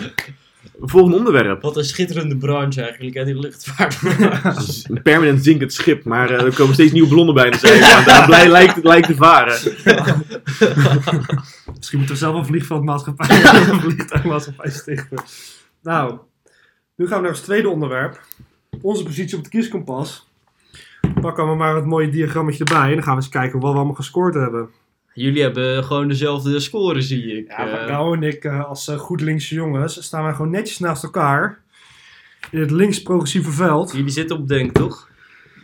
[0.79, 1.61] volgende onderwerp.
[1.61, 3.99] Wat een schitterende branche eigenlijk, hè, die luchtvaart.
[4.89, 7.83] Een permanent zinkend schip, maar eh, er komen steeds nieuwe ballonnen bij de zee.
[7.83, 9.53] En daar blij lijkt het lijkt te varen.
[11.77, 15.23] misschien moeten we zelf een vliegveldmaatschappij, een vliegtuigmaatschappij stichten.
[15.81, 16.17] Nou,
[16.95, 18.21] nu gaan we naar ons tweede onderwerp.
[18.81, 20.27] Onze positie op het kieskompas.
[21.21, 23.77] Pakken we maar het mooie diagrammetje erbij en dan gaan we eens kijken wat we
[23.77, 24.69] allemaal gescoord hebben.
[25.17, 27.47] Jullie hebben gewoon dezelfde score, zie ik.
[27.47, 30.51] Ja, maar Eh, nou en ik eh, als eh, goed linkse jongens staan wij gewoon
[30.51, 31.61] netjes naast elkaar.
[32.51, 33.91] In het links-progressieve veld.
[33.91, 35.09] jullie zitten op Denk, toch?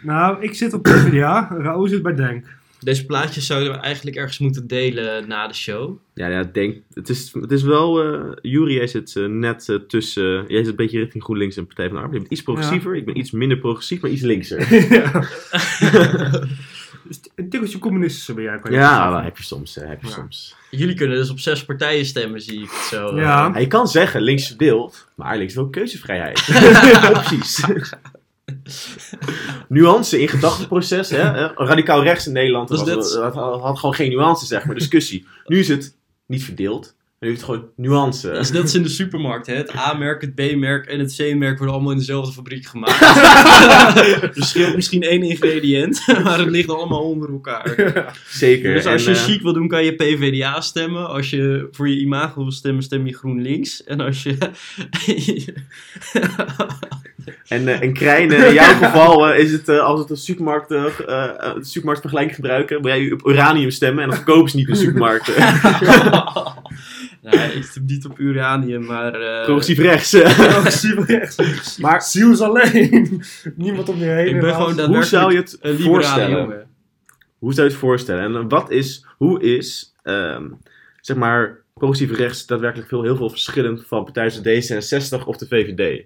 [0.02, 2.46] Nou, ik zit op PvdA, Raoul zit bij Denk.
[2.80, 5.98] Deze plaatjes zouden we eigenlijk ergens moeten delen na de show.
[6.14, 10.60] Ja, ja, denk, het, is, het is wel, eh Jury, jij zit net tussen, jij
[10.60, 12.16] zit een beetje richting GroenLinks en Partij van de Arbeid.
[12.16, 14.60] Je bent iets progressiever, ik ben iets minder progressief, maar iets linkser.
[17.04, 18.60] dus een tikkeltje communistischer ben jij.
[18.60, 20.14] kan je Ja, dat heb je soms, eh, heb je Ja.
[20.14, 20.56] soms.
[20.72, 23.20] Jullie kunnen dus op zes partijen stemmen, zie ik het zo.
[23.20, 23.66] Ja.
[23.68, 26.48] Kan zeggen links verdeeld, maar links wil keuzevrijheid.
[27.16, 27.64] Opties.
[29.68, 31.10] nuance in gedachteproces.
[31.10, 31.18] Hè?
[31.18, 35.28] eh, Radicaal rechts in Nederland was, had, had gewoon geen nuance, zeg maar, discussie.
[35.46, 38.28] Nu is het niet verdeeld, nu heeft het gewoon nuance.
[38.28, 39.56] Dat is net als in de supermarkt, hè?
[39.56, 43.02] Het A-merk, het B-merk en het C-merk worden allemaal in dezelfde fabriek gemaakt.
[44.22, 47.76] er scheelt misschien één ingrediënt, maar het ligt allemaal onder elkaar.
[48.28, 48.74] Zeker.
[48.74, 51.08] Dus als je En, eh, chic wil doen, kan je PvdA stemmen.
[51.10, 53.84] Als je voor je imago wil stemmen, stem je GroenLinks.
[53.84, 54.38] En als je...
[57.48, 60.72] En, eh, en Krijn, eh, in jouw geval eh, is het als het een supermarkt,
[60.72, 64.80] eh, supermarktvergelijking gebruiken, wil jij op uranium stemmen en dan verkopen ze niet in de
[64.80, 65.34] supermarkten.
[67.22, 69.14] nou, ik stem niet op uranium, maar...
[69.14, 70.10] eh, Progressief rechts.
[70.38, 71.78] Progressief rechts.
[71.78, 73.24] Maar- Ziel is alleen.
[73.56, 74.26] Niemand om je heen.
[74.28, 74.74] Ik ben helaas.
[74.74, 76.38] gewoon Hoe zou je het een voorstellen?
[76.40, 76.66] jongen.
[77.40, 78.36] Hoe zou je het voorstellen?
[78.36, 80.44] En wat is, hoe is, ehm,
[81.02, 85.48] zeg maar, progressief rechts daadwerkelijk veel, heel veel verschillend van partijen zoals D66 of de
[85.48, 86.04] VVD?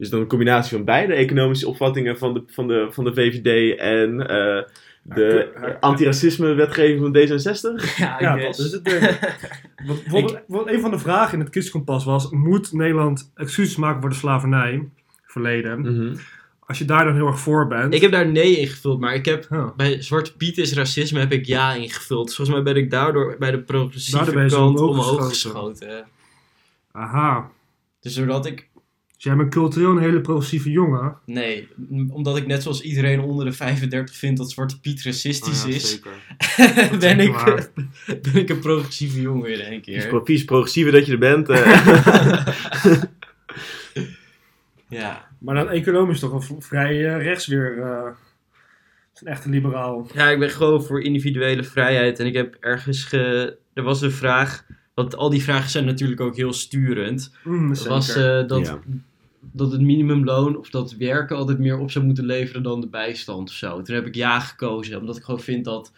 [0.00, 3.78] Dus dan een combinatie van beide economische opvattingen van de, van de, van de VVD
[3.78, 4.62] en eh,
[5.02, 7.84] de Ja, antiracisme-wetgeving van D66?
[7.96, 8.88] Ja, Ja, dat is het
[10.74, 14.88] een van de vragen in het kieskompas was: moet Nederland excuses maken voor de slavernij?
[15.24, 15.80] Verleden.
[15.80, 16.16] Mhm.
[16.60, 17.94] Als je daar dan heel erg voor bent.
[17.94, 21.46] Ik heb daar nee ingevuld, maar ik heb bij Zwarte Piet is racisme heb ik
[21.46, 22.26] ja ingevuld.
[22.26, 25.76] Dus volgens mij ben ik daardoor bij de progressieve kant omhoog omhoog geschoten.
[25.76, 26.06] geschoten.
[26.92, 27.50] Aha.
[28.00, 28.68] Dus doordat ik,
[29.20, 31.16] Dus jij bent cultureel een hele progressieve jongen.
[31.26, 31.68] nee,
[32.08, 35.74] omdat ik net zoals iedereen onder de 35 vind dat Zwarte Piet racistisch Ah, ja,
[35.74, 36.98] is, zeker.
[36.98, 37.32] ben, ik,
[38.22, 40.06] ben ik een progressieve jongen in één Vies, keer.
[40.08, 41.48] pro- vies progressiever dat je er bent.
[41.48, 42.46] eh.
[44.88, 45.28] Ja.
[45.38, 47.78] Maar dan economisch toch v- vrij eh, rechts weer.
[47.82, 48.10] eh,
[49.14, 50.08] is een echte liberaal.
[50.14, 53.56] ja, ik ben gewoon voor individuele vrijheid en ik heb ergens ge...
[53.74, 57.34] Er was een vraag, want al die vragen zijn natuurlijk ook heel sturend.
[57.44, 58.78] Mm, was eh, dat, Ja.
[59.52, 63.48] Dat het minimumloon of dat werken altijd meer op zou moeten leveren dan de bijstand
[63.48, 63.82] of zo.
[63.82, 65.92] Toen heb ik ja gekozen, omdat ik gewoon vind dat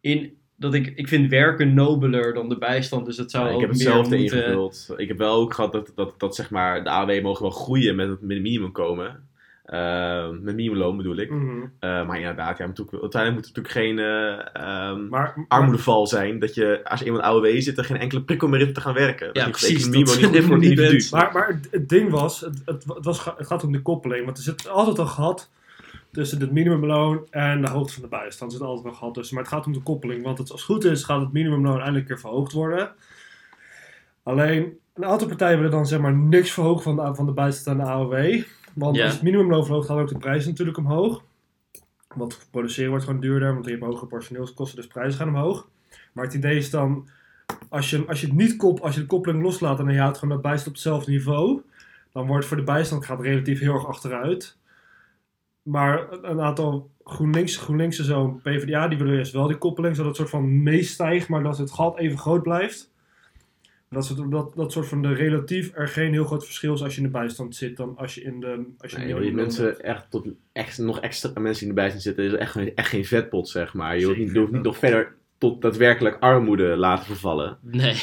[0.00, 3.54] in dat ik, ik vind werken nobeler dan de bijstand, dus dat zou Ja, ik
[3.54, 4.38] ook heb hetzelfde moeten...
[4.38, 4.94] ingevuld.
[4.96, 7.96] Ik heb wel ook gehad dat, dat, dat zeg maar, de AW mogen wel groeien
[7.96, 8.72] met het minimum
[9.72, 11.30] Eh, met minimumloon bedoel ik.
[11.30, 11.62] Mhm.
[11.78, 16.06] Eh, maar inderdaad, ja, moet ook- uiteindelijk moet er natuurlijk geen eh, ehm, Maar, armoedeval
[16.06, 16.38] zijn.
[16.38, 18.94] Dat je, als je iemand AOW zit, er geen enkele prikkel meer om te gaan
[18.94, 19.26] werken.
[19.26, 20.96] Dat Ja, je precies, economie dat niet goed voor het niet individu.
[20.96, 21.10] bent.
[21.10, 24.24] Maar, maar het, het ding was, het, het, het was, het gaat om de koppeling.
[24.24, 25.50] Want er zit altijd al gehad
[26.12, 28.52] tussen het minimumloon en de hoogte van de bijstand.
[28.52, 29.34] Er zit altijd wel gehad tussen.
[29.34, 30.22] Maar het gaat om de koppeling.
[30.22, 32.90] Want het, als het goed is, gaat het minimumloon eindelijk een keer verhoogd worden.
[34.22, 37.78] Alleen, een aantal partijen willen dan zeg maar niks verhogen van de, van de bijstand
[37.78, 38.42] en de AOW.
[38.74, 39.04] Want Ja.
[39.04, 41.22] als het minimumloon verhoogt, gaat ook de prijs natuurlijk omhoog.
[42.14, 45.68] Want produceren wordt gewoon duurder, want je hebt hogere personeelskosten, dus prijzen gaan omhoog.
[46.12, 47.08] Maar het idee is dan,
[47.68, 50.18] als je, als je, het niet kop, als je de koppeling loslaat en je houdt
[50.18, 51.60] gewoon dat bijstand op hetzelfde niveau,
[52.12, 54.56] dan wordt voor de bijstand gaat relatief heel erg achteruit.
[55.62, 60.10] Maar een aantal GroenLinks, GroenLinks en zo, PvdA, die willen juist wel die koppeling, zodat
[60.10, 62.91] het soort van meestijgt, maar dat het gat even groot blijft.
[63.92, 66.92] Dat, soort- dat, dat soort van de relatief er geen heel groot verschil is als
[66.94, 68.64] je in de bijstand zit dan als je in de.
[68.78, 71.68] Als je Nee, in joh, de die mensen echt tot echt, nog extra mensen die
[71.74, 73.98] erbij zijn zitten, is echt, echt geen vetpot, zeg maar.
[73.98, 77.58] Je hoeft niet, je hoeft niet nog verder tot daadwerkelijk armoede laten vervallen.
[77.60, 77.94] Nee.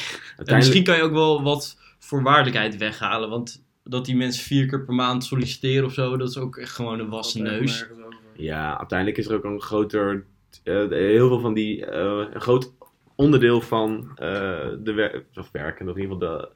[0.45, 3.29] En misschien kan je ook wel wat voorwaardelijkheid weghalen.
[3.29, 6.71] Want dat die mensen vier keer per maand solliciteren of zo, dat is ook echt
[6.71, 7.87] gewoon een wassen neus.
[8.35, 10.25] ja, uiteindelijk is er ook een groter,
[10.63, 12.73] eh, heel veel van die, eh, een groot
[13.19, 16.49] onderdeel van eh, de wer of werken, of in ieder geval de,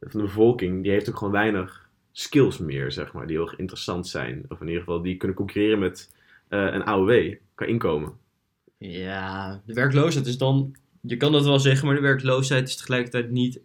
[0.00, 3.58] van de bevolking, die heeft ook gewoon weinig skills meer, zeg maar, die heel erg
[3.58, 4.44] interessant zijn.
[4.48, 6.12] Of in ieder geval die kunnen concurreren met
[6.48, 8.12] eh, een AOW qua inkomen.
[8.78, 13.30] Ja, de werkloosheid is dan, je kan dat wel zeggen, maar de werkloosheid is tegelijkertijd
[13.30, 13.60] niet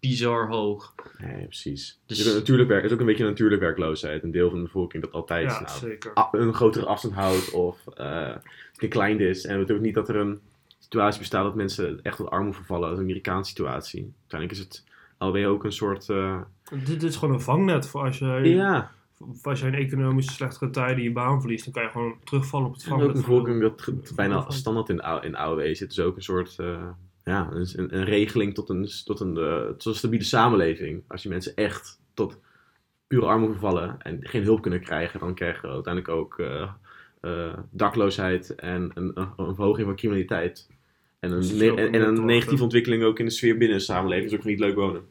[0.00, 0.94] bizar hoog.
[1.18, 2.00] Nee, precies.
[2.06, 2.24] Dus-.
[2.24, 4.22] Het, natuurlijk werk, het is ook een beetje een natuurlijke werkloosheid.
[4.22, 5.66] Een deel van de bevolking dat altijd Ja,
[6.14, 8.36] nou, een grotere afstand houdt of eh
[8.72, 9.44] gekleind is.
[9.44, 10.40] En het betekent niet dat er een
[10.78, 12.82] situatie bestaat dat mensen echt tot armoede vervallen.
[12.82, 14.12] Dat is een Amerikaanse situatie.
[14.20, 14.84] Uiteindelijk is het
[15.18, 16.08] alweer ook een soort...
[16.08, 16.40] eh,
[16.84, 18.90] Dit is gewoon een vangnet voor als je, ja,
[19.42, 22.72] als je in economisch slechtere tijden je baan verliest, dan kan je gewoon terugvallen op
[22.72, 23.08] het en vangnet.
[23.08, 25.88] ook een bevolking dat bijna standaard in, in AOW zit.
[25.88, 26.58] Dus ook een soort...
[26.58, 26.88] eh,
[27.24, 31.02] ja, een, een, een regeling tot een, tot, een, eh, tot een stabiele samenleving.
[31.08, 32.38] Als je mensen echt tot
[33.06, 36.38] pure armoede vervallen en geen hulp kunnen krijgen, dan krijg je uiteindelijk ook
[37.20, 40.68] eh, dakloosheid en een, een, een verhoging van criminaliteit.
[41.20, 44.30] En Dus een, en, een negatieve ontwikkeling ook in de sfeer binnen de samenleving.
[44.32, 45.02] is ook niet leuk wonen.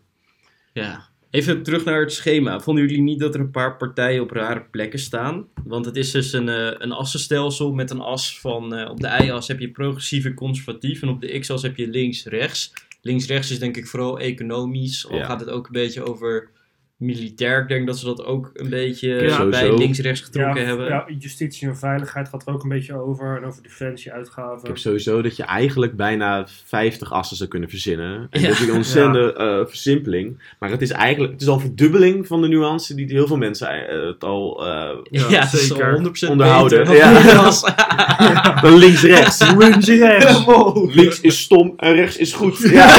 [0.74, 1.08] Ja.
[1.30, 2.60] Even terug naar het schema.
[2.60, 5.48] Vonden jullie niet dat er een paar partijen op rare plekken staan?
[5.64, 8.74] Want het is dus een, eh, een assenstelsel met een as van...
[8.76, 11.02] eh, op de y-as heb je progressief en conservatief.
[11.02, 12.74] En op de x-as heb je links-rechts.
[13.02, 15.08] Links-rechts is denk ik vooral economisch.
[15.10, 15.26] Al Ja.
[15.26, 16.50] gaat het ook een beetje over
[16.98, 17.62] militair.
[17.62, 20.88] Ik denk dat ze dat ook een beetje Ja, bij links-rechts getrokken ja, hebben.
[20.88, 23.38] ja, justitie en veiligheid gaat er ook een beetje over.
[23.38, 24.68] En over defensie, Ik uitgaven.
[24.68, 28.28] heb sowieso dat je eigenlijk bijna 50 assen zou kunnen verzinnen.
[28.30, 28.48] En Ja.
[28.48, 30.42] dat is een ontzettende eh, versimpeling.
[30.60, 33.38] Maar het is eigenlijk het is al een verdubbeling van de nuance die heel veel
[33.38, 35.92] mensen eh, het al eh, Ja, Ja, het is zeker.
[35.98, 36.86] al 100% Onderhouden.
[38.62, 39.52] dan links-rechts.
[39.58, 40.46] Links-rechts.
[41.00, 42.58] Links is stom en rechts is goed.
[42.70, 42.90] Ja.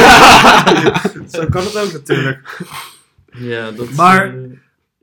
[1.33, 2.59] Zo kan het ook natuurlijk.
[3.41, 4.43] Ja, dat Maar- eh,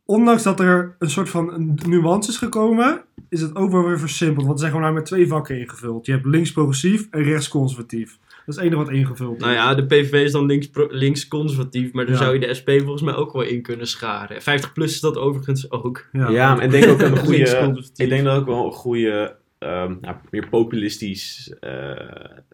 [0.08, 4.46] Ondanks dat er een soort van nuance is gekomen, is het ook wel weer versimpeld.
[4.46, 6.06] Want ze zijn gewoon nou met twee vakken ingevuld.
[6.06, 8.18] Je hebt links progressief en rechts conservatief.
[8.20, 9.42] Dat is het enige wat ingevuld is.
[9.42, 12.22] Nou ja, de PVV is dan links, links conservatief, maar daar Ja.
[12.22, 14.42] zou je de SP volgens mij ook wel in kunnen scharen.
[14.42, 16.06] 50 plus is dat overigens ook.
[16.12, 17.84] Ja, maar ik denk ook aan een goede.
[17.96, 21.72] Ik denk dat ook wel een goede, ehm, nou, meer populistisch, eh,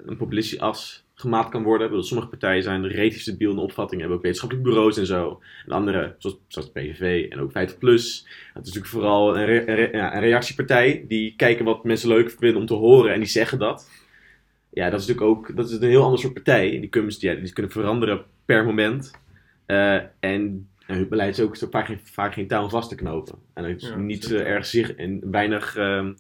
[0.05, 1.87] een populistische as gemaakt kan worden.
[1.87, 5.41] Bedoel, sommige partijen zijn relatief stabiel in de opvatting, hebben ook wetenschappelijke bureaus en zo.
[5.65, 8.25] En andere, zoals, zoals de PVV en ook 50 plus.
[8.53, 12.09] Het is natuurlijk vooral een, re- een re- ja, een reactiepartij die kijken wat mensen
[12.09, 13.89] leuk vinden om te horen en die zeggen dat.
[14.73, 16.69] Ja, dat is natuurlijk ook dat is een heel ander soort partij.
[16.69, 19.11] Die kunnen, ja, die kunnen veranderen per moment.
[19.65, 20.69] Eh, en
[21.09, 23.35] beleid is ook zo vaak geen, vaak geen touw vast te knopen.
[23.53, 26.13] En het is Ja, niet eh, erg zich en weinig, ehm,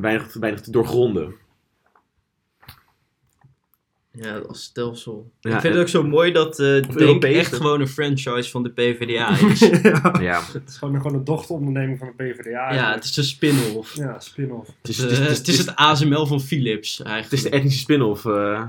[0.00, 1.34] weinig, weinig te doorgronden.
[4.14, 5.30] Ja, als stelsel.
[5.40, 7.88] Ja, ik vind en- het ook zo mooi dat eh Denk Europees, echt gewoon een
[7.88, 9.58] franchise van de PvdA is.
[9.82, 10.14] ja.
[10.20, 12.50] Ja, Het is gewoon, gewoon een dochteronderneming van de PvdA.
[12.50, 12.94] ja, eigenlijk.
[12.94, 13.94] het is een spin-off.
[13.96, 14.68] Ja, spin-off.
[14.80, 17.12] het is, Eh, het is, het is, het is het ASML van Philips, het is
[17.12, 17.42] eigenlijk.
[17.42, 18.24] de etnische spin-off.
[18.24, 18.32] eh.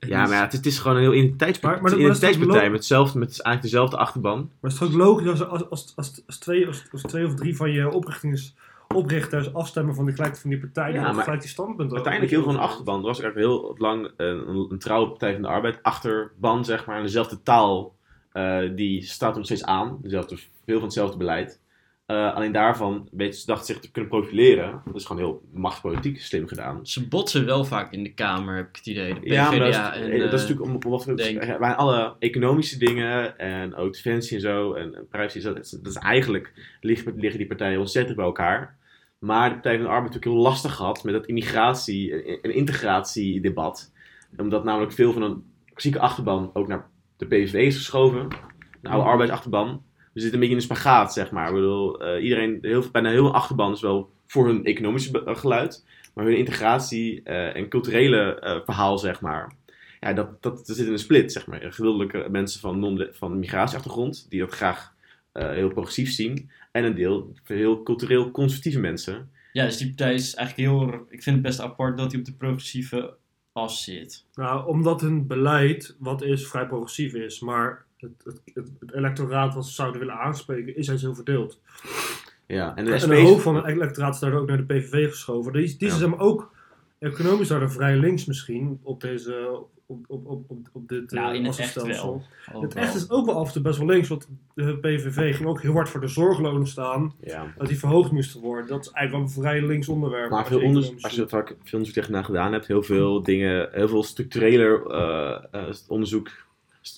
[0.00, 3.18] ja, maar ja, het, is- het is gewoon een heel identiteitspa- Maar- identiteitspartij met, hetzelfde,
[3.18, 4.36] met eigenlijk dezelfde achterban.
[4.38, 7.26] Maar het is toch ook logisch als, als, als, als, als, twee, als, als twee
[7.26, 8.54] of drie van je oprichtings,
[8.94, 10.92] oprichters afstemmen van de gelijkheid van die partij.
[10.92, 11.94] Ja, maar gelijk die standpunten.
[11.94, 13.00] Uiteindelijk heel veel een achterban.
[13.00, 15.82] Er was eigenlijk heel lang een, een, een trouwe Partij van de Arbeid.
[15.82, 16.96] Achterban, zeg maar.
[16.96, 17.96] En dezelfde taal,
[18.32, 19.98] eh, die staat er nog steeds aan.
[20.02, 21.60] Dezelfde, veel van hetzelfde beleid.
[22.08, 24.82] Eh, alleen daarvan weten ze dachten zich te kunnen profileren.
[24.84, 26.86] Dat is gewoon heel machtspolitiek slim gedaan.
[26.86, 29.14] Ze botsen wel vaak in de Kamer, heb ik het idee.
[29.14, 30.10] De PvdA Ja, maar dat is, en...
[30.10, 34.36] eh, dat is eh, natuurlijk om, om wat bij alle economische dingen en ook defensie
[34.36, 38.16] en zo en, en privacy, dat is, dat is eigenlijk liggen, liggen die partijen ontzettend
[38.16, 38.77] bij elkaar.
[39.18, 42.54] Maar de Partij van de Arbeid heeft natuurlijk heel lastig gehad met dat immigratie- en
[42.54, 43.92] integratiedebat.
[44.36, 48.28] Omdat namelijk veel van een klassieke achterban ook naar de PVV is geschoven.
[48.80, 49.82] De oude arbeidsachterban.
[50.12, 51.48] We zitten een beetje in een spagaat, zeg maar.
[51.48, 55.34] Ik bedoel, eh, iedereen, heel, bijna heel veel achterban is wel voor hun economische be-
[55.34, 55.86] geluid.
[56.14, 59.52] Maar hun integratie eh, en culturele eh, verhaal, zeg maar.
[60.00, 61.60] Ja, dat, dat, dat zit in een split, zeg maar.
[61.72, 64.94] Gedeeltelijke mensen van, non van migratieachtergrond, die dat graag
[65.32, 66.50] eh, heel progressief zien.
[66.78, 70.94] En een deel heel cultureel conservatieve mensen, Ja, dus die partij is eigenlijk heel...
[71.08, 73.14] Ik vind het best apart dat hij op de progressieve
[73.52, 74.24] as zit.
[74.34, 77.40] Nou, omdat hun beleid, wat is, vrij progressief is.
[77.40, 81.60] Maar het, het, het, het electoraat wat ze zouden willen aanspreken, is juist heel verdeeld.
[82.46, 84.66] Ja, en de En SP de is- hoofd van het electoraat is daardoor ook naar
[84.66, 85.52] de PVV geschoven.
[85.52, 85.94] Die, die Ja.
[85.94, 86.54] is hem ook
[86.98, 91.42] economisch daardoor vrij links misschien op, deze, op, op, op, op, op dit Nou, in
[91.42, 92.22] eh, het echt wel.
[92.52, 95.36] Ook Het echt is ook wel af en toe best wel links, want de PVV
[95.36, 97.14] ging ook heel hard voor de zorglonen staan.
[97.20, 97.52] Ja.
[97.56, 98.66] Dat die verhoogd moesten worden.
[98.66, 100.30] Dat is eigenlijk wel een vrij links onderwerp.
[100.30, 101.30] Maar als veel je onderzoek, als je er ziet.
[101.30, 106.30] vaak veel onderzoek tegenaan gedaan hebt, heel veel dingen, heel veel structureler eh, eh, onderzoek,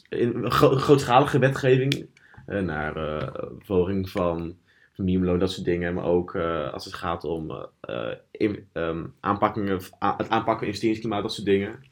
[0.08, 2.06] in gro- grootschalige wetgeving,
[2.46, 4.54] eh, naar eh, verhoging van,
[4.92, 8.66] van minimumloon, dat soort dingen, maar ook eh, als het gaat om eh, eh, in-
[8.72, 11.88] ehm, aanpakkingen, a- het aanpakken van investeringsklimaat, dat soort dingen.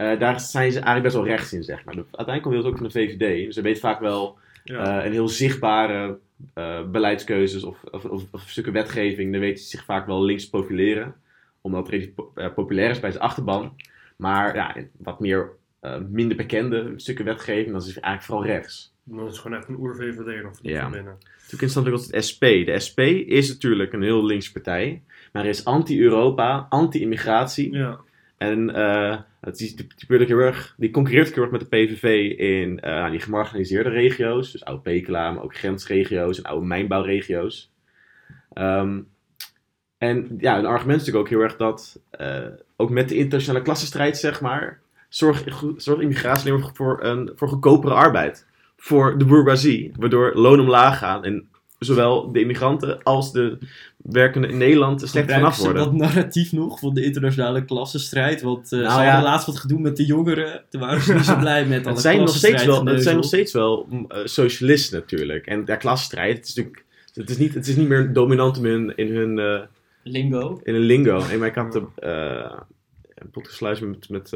[0.00, 1.94] Eh, daar zijn ze eigenlijk best wel rechts in, zeg maar.
[1.94, 4.98] De- uiteindelijk komt het ook van de VVD, dus ze weet vaak wel Ja.
[5.00, 6.18] eh, een heel zichtbare
[6.54, 10.48] eh, beleidskeuzes of, of, of, of stukken wetgeving, dan weten ze zich vaak wel links
[10.48, 11.14] profileren.
[11.60, 13.76] Omdat het redelijk po- populair is bij zijn achterban.
[14.16, 15.48] Maar ja, wat meer
[16.10, 18.92] minder bekende stukken wetgeving, dan is het eigenlijk vooral rechts.
[19.04, 20.80] Dat is gewoon echt een oer-VVD nog Ja.
[20.82, 21.12] van binnen.
[21.12, 22.40] Natuurlijk interessant ook als het SP.
[22.40, 27.72] De SP is natuurlijk een heel linkse partij, maar is anti-Europa, anti-immigratie.
[27.72, 28.00] Ja.
[28.40, 28.74] En
[29.40, 32.90] is, die, die, ook heel erg, die concurreert heel erg met de PVV in eh,
[32.90, 34.52] nou, die gemarginaliseerde regio's.
[34.52, 37.72] Dus oude Pekela, maar ook grensregio's en oude mijnbouwregio's.
[38.52, 39.00] Ehm,
[39.98, 43.64] en ja, een argument is natuurlijk ook heel erg dat, eh, ook met de internationale
[43.64, 45.44] klassenstrijd, zeg maar, zorgt
[45.76, 48.46] zorg immigratie voor, een, voor goedkopere arbeid.
[48.76, 51.48] Voor de bourgeoisie, waardoor lonen omlaag gaan en
[51.80, 53.58] zowel de immigranten als de
[53.96, 55.84] werkenden in Nederland er slecht vanaf worden.
[55.84, 58.42] dat narratief nog van de internationale klassenstrijd?
[58.42, 59.04] Want Nou ze ja.
[59.04, 60.64] hadden laatst wat gedoe met de jongeren.
[60.68, 63.16] Toen waren ze niet zo blij met alle Het zijn, nog steeds wel, het zijn
[63.16, 65.46] nog steeds wel mm, eh, socialisten natuurlijk.
[65.46, 66.84] En de klassenstrijd, het is natuurlijk...
[67.14, 69.60] Het is, niet, het is niet meer dominant in hun, in hun, eh,
[70.02, 70.60] Lingo.
[70.62, 71.24] in hun lingo.
[71.38, 71.84] Maar ik had de,
[73.14, 74.28] een podcast met, met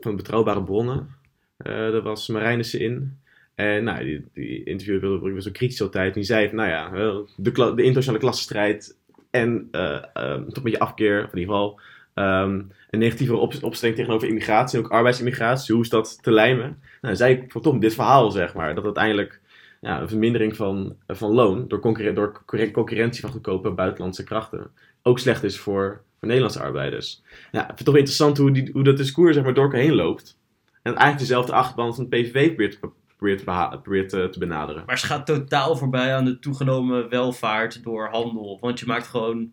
[0.00, 1.08] van betrouwbare bronnen.
[1.56, 3.18] Daar was Marijnissen in.
[3.58, 6.06] En nou, die, die interview wilde was zo kritisch altijd.
[6.06, 6.90] En die zei nou ja,
[7.36, 8.96] de, de internationale klassenstrijd
[9.30, 11.80] en eh eh, toch een beetje afkeer, in ieder geval
[12.14, 15.74] ehm, een negatieve op, opstelling tegenover immigratie en ook arbeidsimmigratie.
[15.74, 16.82] Hoe is dat te lijmen?
[17.00, 19.40] Nou, zei ik voor Tom dit verhaal, zeg maar, dat uiteindelijk
[19.80, 24.70] ja, een vermindering van, van loon door, door concurren- concurrentie van goedkope buitenlandse krachten
[25.02, 27.22] ook slecht is voor, voor Nederlandse arbeiders.
[27.52, 29.80] Ja, ik vind het toch interessant hoe, die, hoe dat discours zeg maar, door elkaar
[29.80, 30.38] heen loopt.
[30.82, 32.78] En eigenlijk dezelfde achterban van de PVV probeert,
[33.18, 34.82] probeert, te, probeert te, te benaderen.
[34.86, 38.58] Maar ze gaat totaal voorbij aan de toegenomen welvaart door handel.
[38.60, 39.52] Want je maakt gewoon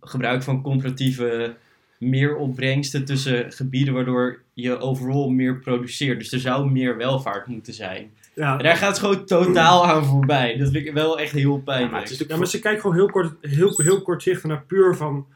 [0.00, 1.54] gebruik van comparatieve
[1.98, 6.18] meeropbrengsten tussen gebieden waardoor je overal meer produceert.
[6.18, 8.10] Dus er zou meer welvaart moeten zijn.
[8.34, 8.58] Ja.
[8.58, 10.56] En daar gaat het gewoon totaal aan voorbij.
[10.56, 11.92] Dat vind ik wel echt heel Ja, pijnlijk.
[11.92, 14.94] maar het is Ja, maar ze kijkt gewoon heel kort, heel, heel kortzichtig naar puur
[14.94, 15.26] van.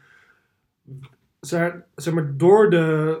[1.39, 3.17] Zeg, zeg maar, door de.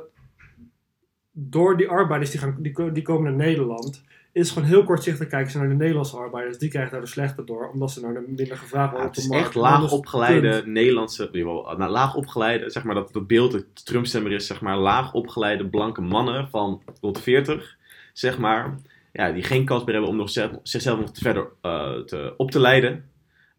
[1.31, 4.03] Door die arbeiders die, gaan, die, die komen naar Nederland.
[4.33, 6.57] Is gewoon heel kortzichtig kijken ze naar de Nederlandse arbeiders.
[6.57, 9.17] Die krijgen daar de slechte door, omdat ze naar de minder gevraagd Ja, worden het
[9.17, 10.65] is echt laag het opgeleide punt.
[10.65, 14.61] Nederlandse, ieder geval, nou, laag opgeleide, zeg maar dat, dat beeld, dat Trump-stemmer is, zeg
[14.61, 17.77] maar, laag opgeleide blanke mannen van rond de 40,
[18.13, 18.75] zeg maar,
[19.13, 22.33] ja, die geen kans meer hebben om nog zelf- zichzelf nog te verder eh, te,
[22.37, 23.09] op te leiden,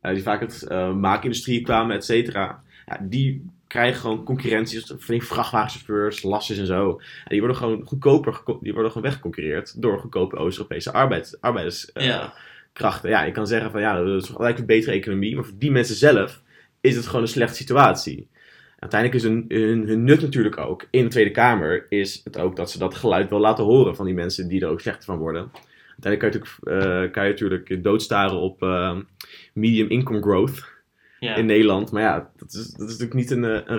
[0.01, 5.15] Eh, die vaak uit uh, maakindustrie kwamen, et cetera, ja, die krijgen gewoon concurrenties van
[5.15, 6.91] die vrachtwagenchauffeurs, lassers en zo.
[6.99, 12.07] En die worden gewoon goedkoper, die worden gewoon weggeconcurreerd door goedkope Oost-Europese arbeids, arbeiders, eh,
[12.07, 13.25] Ja.
[13.25, 15.95] je kan zeggen van ja, dat is gelijk een betere economie, maar voor die mensen
[15.95, 16.43] zelf
[16.81, 18.29] is het gewoon een slechte situatie.
[18.79, 22.79] Uiteindelijk is hun, nut natuurlijk ook in de Tweede Kamer, is het ook dat ze
[22.79, 25.51] dat geluid wel laten horen van die mensen die er ook slechter van worden.
[26.01, 28.97] Uiteindelijk kan je natuurlijk, eh, je natuurlijk doodstaren op eh,
[29.53, 30.72] medium income growth
[31.23, 31.35] Ja.
[31.37, 31.91] in Nederland.
[31.93, 33.77] Maar ja, dat is, dat is natuurlijk niet een, eh, een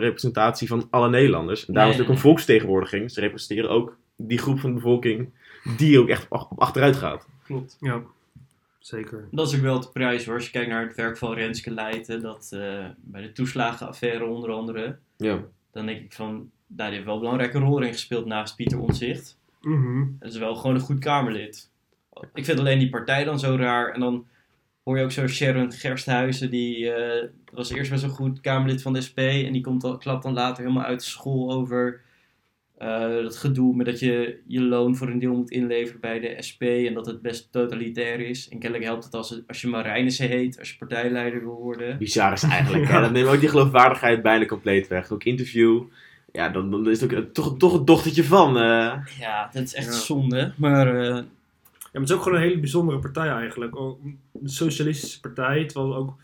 [0.00, 1.66] representatie van alle Nederlanders.
[1.66, 3.10] En daarom Nee, is het ook een volksvertegenwoordiging.
[3.10, 5.30] Ze representeren ook die groep van de bevolking
[5.76, 7.26] die ook echt op op achteruit gaat.
[7.44, 7.76] Klopt.
[7.80, 8.02] Ja,
[8.78, 9.28] zeker.
[9.30, 10.34] Dat is ook wel te prijs hoor.
[10.34, 14.50] Als je kijkt naar het werk van Renske Leijten, dat eh, bij de toeslagenaffaire onder
[14.50, 15.38] andere, Ja.
[15.72, 19.38] dan denk ik van, die heeft wel een belangrijke rol in gespeeld naast Pieter Omtzigt.
[19.60, 20.04] Mhm.
[20.18, 21.68] Dat is wel gewoon een goed Kamerlid.
[22.34, 23.92] Ik vind alleen die partij dan zo raar.
[23.92, 24.26] En dan
[24.84, 28.92] hoor je ook zo Sharon Gersthuizen, die eh, was eerst best wel goed Kamerlid van
[28.92, 29.18] de SP.
[29.18, 32.00] En die komt dan, klapt dan later helemaal uit de school over
[32.78, 36.34] eh, dat gedoe met dat je je loon voor een deel moet inleveren bij de
[36.48, 36.62] SP.
[36.62, 38.48] En dat het best totalitair is.
[38.48, 41.98] En kennelijk helpt het als, het- als je Marijnissen heet, als je partijleider wil worden.
[41.98, 42.88] Bizar is eigenlijk.
[42.90, 43.00] hè.
[43.00, 45.10] Dat neemt ook die geloofwaardigheid bijna compleet weg.
[45.10, 45.82] Ook interview.
[46.32, 48.56] Ja, dan, dan is het ook eh, toch, toch het dochtertje van.
[48.56, 48.92] eh.
[49.20, 49.92] Ja, dat is echt Ja.
[49.92, 50.52] zonde.
[50.56, 51.24] Maar eh, Ja,
[51.92, 53.74] maar het is ook gewoon een hele bijzondere partij eigenlijk.
[53.76, 56.14] Een socialistische partij, terwijl ook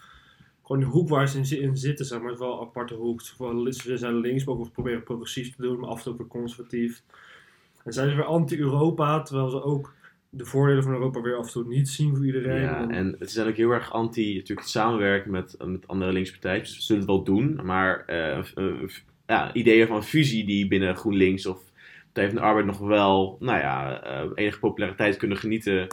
[0.63, 2.95] gewoon de hoek waar ze in, zi- in zitten, zeg maar, is wel een aparte
[2.95, 3.23] hoek.
[3.23, 7.03] Ze zijn links, maar ook proberen progressief te doen, maar af en toe conservatief.
[7.85, 9.95] En zijn ze weer anti-Europa, terwijl ze ook
[10.31, 12.61] de voordelen van Europa weer af en toe niet zien voor iedereen.
[12.61, 16.61] Ja, en het zijn ook heel erg anti natuurlijk het samenwerken met, met andere linkspartijen.
[16.61, 18.45] Dus we zullen het wel doen, maar eh,
[19.27, 21.66] ja, ideeën van fusie die binnen GroenLinks of
[22.17, 25.87] Partij van de Arbeid nog wel, nou ja, eh, enige populariteit kunnen genieten,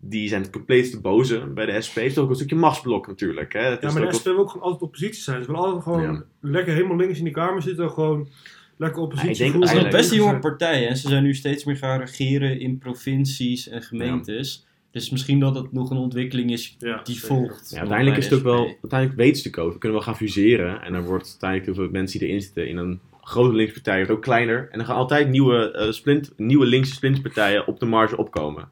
[0.00, 1.94] die zijn het compleet te boze bij de SP.
[1.94, 3.52] Het is ook een stukje machtsblok natuurlijk.
[3.52, 3.60] Hè.
[3.60, 5.40] Het Ja, is maar de SP wil ook gewoon altijd oppositie zijn.
[5.40, 6.22] Ze willen altijd gewoon Ja.
[6.40, 8.28] lekker helemaal links in die kamer zitten, gewoon
[8.76, 9.62] lekker oppositie Ja, ik denk.
[9.62, 11.98] Het zijn nog best een jonge Zijn- partij en ze zijn nu steeds meer gaan
[12.00, 14.66] regeren in provincies en gemeentes.
[14.90, 17.74] Dus misschien dat het nog een ontwikkeling is die volgt.
[17.76, 20.82] Uiteindelijk is het ook wel, uiteindelijk weten ze ook, we kunnen wel gaan fuseren.
[20.82, 23.00] En dan wordt uiteindelijk heel veel mensen die erin zitten in een
[23.30, 24.68] grote linkspartij wordt ook kleiner.
[24.70, 28.68] En dan gaan altijd nieuwe, eh, splint, nieuwe linkse splinterpartijen op de marge opkomen.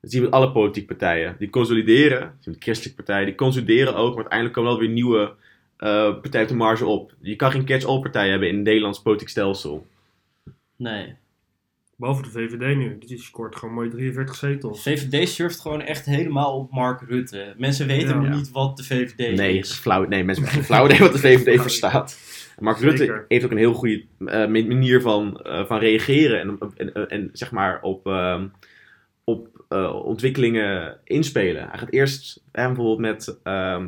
[0.00, 1.36] Dat zie je met alle politieke partijen.
[1.38, 4.70] Die consolideren, dat zie je met de christelijke partijen, die consolideren ook, maar uiteindelijk komen
[4.70, 5.34] wel weer nieuwe
[5.76, 7.14] eh, partijen op de marge op.
[7.20, 9.86] Je kan geen catch-all partij hebben in het Nederlands politiek stelsel.
[10.76, 11.14] Nee.
[11.96, 14.82] Behalve de VVD nu, die scoort gewoon mooi 43 zetels.
[14.82, 17.54] VVD surft gewoon echt helemaal op Mark Rutte.
[17.56, 18.34] Mensen weten Ja.
[18.34, 19.72] niet wat de VVD Nee, is.
[19.72, 22.18] flauw, nee, mensen hebben geen flauw idee wat de VVD verstaat.
[22.58, 26.58] Mark Rutte heeft ook een heel goede eh, ma- manier van, eh, van reageren en,
[26.76, 28.46] en, en, en zeg maar op, ehm,
[29.24, 31.68] op eh, ontwikkelingen inspelen.
[31.68, 33.80] Hij gaat eerst hè, bijvoorbeeld met, ehm,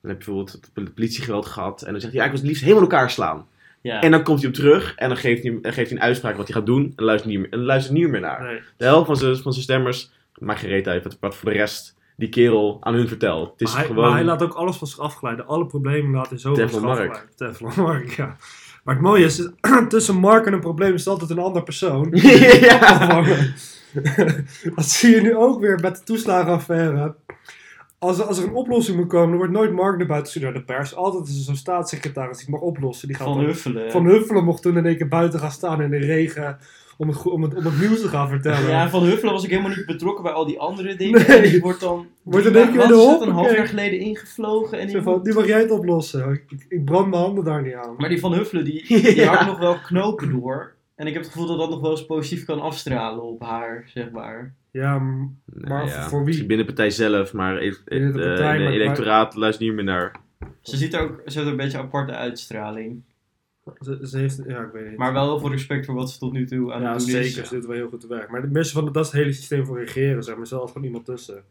[0.00, 2.48] dan heb je bijvoorbeeld het politiegeweld gehad en dan zegt hij, ja, ik wil het
[2.48, 3.46] liefst helemaal in elkaar slaan.
[3.86, 4.00] Ja.
[4.00, 6.36] En dan komt hij op terug en dan geeft hij, dan geeft hij een uitspraak
[6.36, 8.42] wat hij gaat doen en luistert niet meer, en luistert niet meer naar.
[8.42, 8.60] Nee.
[8.76, 11.56] De helft van zijn, van zijn stemmers maakt geen reet uit wat, wat voor de
[11.56, 13.50] rest die kerel aan hun vertelt.
[13.50, 14.04] Het is Maar hij, gewoon...
[14.04, 15.46] maar hij laat ook alles van zich afglijden.
[15.46, 17.10] Alle problemen laat hij zo van zich Teflon Mark.
[17.10, 17.36] afglijden.
[17.36, 18.36] Teflon Mark, ja.
[18.84, 19.48] Maar het mooie is,
[19.88, 22.08] tussen Mark en een probleem is altijd een ander persoon.
[22.60, 23.24] ja.
[24.74, 27.14] dat zie je nu ook weer met de toeslagenaffaire.
[27.98, 30.52] Als, er- als er een oplossing moet komen, dan wordt nooit Mark naar buiten gestuurd
[30.54, 30.94] naar de pers.
[30.94, 33.08] Altijd is er zo'n staatssecretaris die mag oplossen.
[33.08, 33.90] Die gaat Van Huffelen.
[33.90, 36.58] Van Huffelen mocht toen in één keer buiten gaan staan in de regen
[36.98, 38.68] om het, om het, om het nieuws te gaan vertellen.
[38.70, 41.26] Ja, Van Huffelen was ik helemaal niet betrokken bij al die andere dingen.
[41.26, 41.36] Nee.
[41.36, 42.06] En die wordt dan...
[42.22, 44.78] Wordt het, hop een half jaar geleden ingevlogen.
[44.78, 46.32] En Zo die van, nu mag jij het oplossen.
[46.32, 47.94] Ik, ik, brand mijn handen daar niet aan.
[47.96, 49.46] Maar die Van Huffelen, die, die Ja.
[49.46, 50.74] nog wel knopen door.
[50.94, 53.84] En ik heb het gevoel dat dat nog wel eens positief kan afstralen op haar,
[53.94, 54.54] zeg maar.
[54.76, 56.26] Ja, Nou Maar ja, voor wie?
[56.26, 59.74] misschien Binnen de partij zelf, maar e- Binnen de eh, partij, maar- electoraat luistert niet
[59.74, 60.20] meer naar.
[60.60, 63.02] Ze ziet ook ze heeft een beetje aparte uitstraling.
[63.80, 64.42] ze, ze heeft...
[64.46, 64.98] Ja, ik weet niet.
[64.98, 67.08] Maar wel heel veel respect voor wat ze tot nu toe aan ja, het doen
[67.08, 67.42] zeker.
[67.42, 67.48] is.
[67.48, 68.30] Ze doet wel heel goed te werk.
[68.30, 70.46] Maar de mensen van dat is het hele systeem voor regeren, zeg maar.
[70.50, 71.44] Altijd gewoon iemand tussen.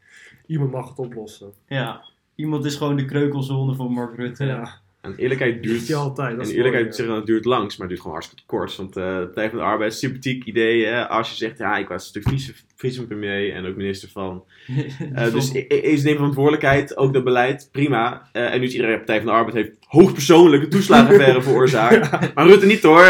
[0.45, 1.51] Iemand mag het oplossen.
[1.67, 2.03] Ja.
[2.35, 4.45] Iemand is gewoon de kreukelzone van Mark Rutte.
[4.45, 6.39] Ja, En eerlijkheid duurt altijd.
[6.39, 8.75] En eerlijkheid zeggen dat het duurt langs, maar het duurt gewoon hartstikke kort.
[8.75, 10.85] Want eh de Partij van de Arbeid, sympathiek idee.
[10.85, 11.07] Hè?
[11.07, 14.43] Als je zegt, ja, ik was natuurlijk vice, vice-premier en ook minister van.
[15.13, 18.29] Eh, dus is neem verantwoordelijkheid, ook dat beleid, prima.
[18.31, 22.33] Eh, en nu is iedereen, Partij van de Arbeid heeft hoogpersoonlijk een toeslagenaffaire veroorzaakt.
[22.35, 23.05] Maar Rutte niet hoor.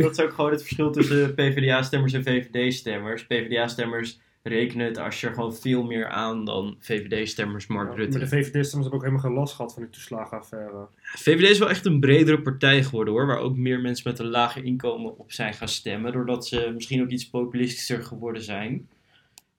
[0.00, 3.26] dat is ook gewoon het verschil tussen PvdA-stemmers en VVD-stemmers.
[3.26, 8.18] PvdA-stemmers rekenen het als je er gewoon veel meer aan dan VVD-stemmers Mark Ja, Rutte.
[8.18, 10.86] Maar de VVD-stemmers hebben ook helemaal geen last gehad van die toeslagenaffaire.
[11.02, 14.30] VVD is wel echt een bredere partij geworden hoor, waar ook meer mensen met een
[14.30, 18.88] lager inkomen op zijn gaan stemmen, doordat ze misschien ook iets populistischer geworden zijn.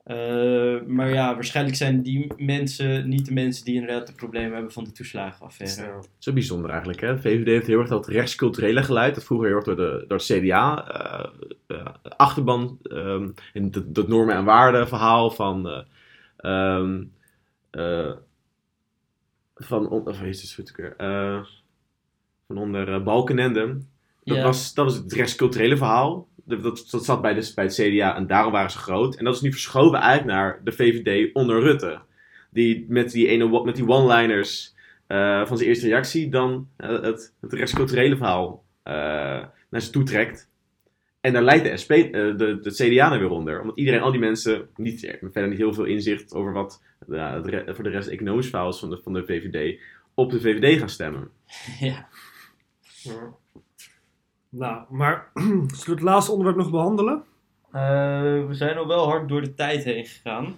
[0.03, 4.71] Eh, maar ja, waarschijnlijk zijn die mensen niet de mensen die inderdaad de problemen hebben
[4.71, 6.03] van de toeslagenaffaire.
[6.17, 7.01] Zo bijzonder eigenlijk.
[7.01, 7.13] Hè?
[7.15, 9.15] De VVD heeft heel erg dat rechtsculturele geluid.
[9.15, 10.87] Dat vroeger heel erg door, de, door het CDA.
[10.87, 11.29] eh,
[11.77, 11.85] eh,
[12.17, 12.79] achterban.
[12.83, 15.69] ehm en dat, normen- en waarden verhaal van.
[17.71, 18.11] eh,
[19.55, 19.89] van.
[19.89, 20.51] on- Of is het
[22.47, 23.77] van onder Balkenende.
[24.23, 24.43] Dat, Ja.
[24.43, 26.27] was, dat was het rechtsculturele verhaal.
[26.45, 29.15] Dat, zat bij, de, bij het CDA en daarom waren ze groot.
[29.15, 31.99] En dat is nu verschoven eigenlijk naar de VVD onder Rutte.
[32.49, 34.75] Die met die, ene, met die one-liners
[35.07, 38.93] eh, van zijn eerste reactie dan eh, het, het rechtsculturele verhaal eh,
[39.69, 40.49] naar ze toe trekt.
[41.21, 43.61] En daar leidt de, SP, eh, de, de CDA er weer onder.
[43.61, 47.45] Omdat iedereen, al die mensen, niet, verder niet heel veel inzicht over wat ja, het
[47.47, 49.79] re- voor de rest economisch verhaal is van de, van de VVD,
[50.13, 51.29] op de VVD gaan stemmen.
[51.79, 52.07] Ja.
[53.03, 53.33] Ja.
[54.55, 57.23] Nou, maar zullen we het laatste onderwerp nog behandelen?
[57.71, 57.81] Eh,
[58.47, 60.55] we zijn al wel hard door de tijd heen gegaan.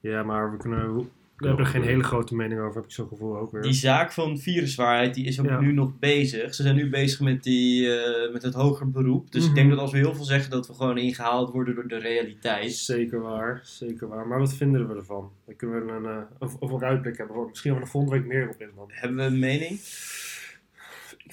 [0.00, 0.96] Ja, maar we, kunnen,
[1.36, 3.62] we hebben er geen hele grote mening over, heb ik zo'n gevoel ook weer.
[3.62, 5.60] Die zaak van viruswaarheid die is ook Ja.
[5.60, 6.54] nu nog bezig.
[6.54, 9.32] Ze zijn nu bezig met, die, eh, met het hoger beroep.
[9.32, 9.56] Dus ik Mhm.
[9.56, 12.72] denk dat als we heel veel zeggen dat we gewoon ingehaald worden door de realiteit.
[12.72, 14.26] Zeker waar, zeker waar.
[14.26, 15.30] Maar wat vinden we ervan?
[15.46, 17.46] Dan kunnen we een, eh, een, een vooruitblik hebben.
[17.48, 18.86] Misschien er volgende week meer op in dan.
[18.88, 19.80] Hebben we een mening?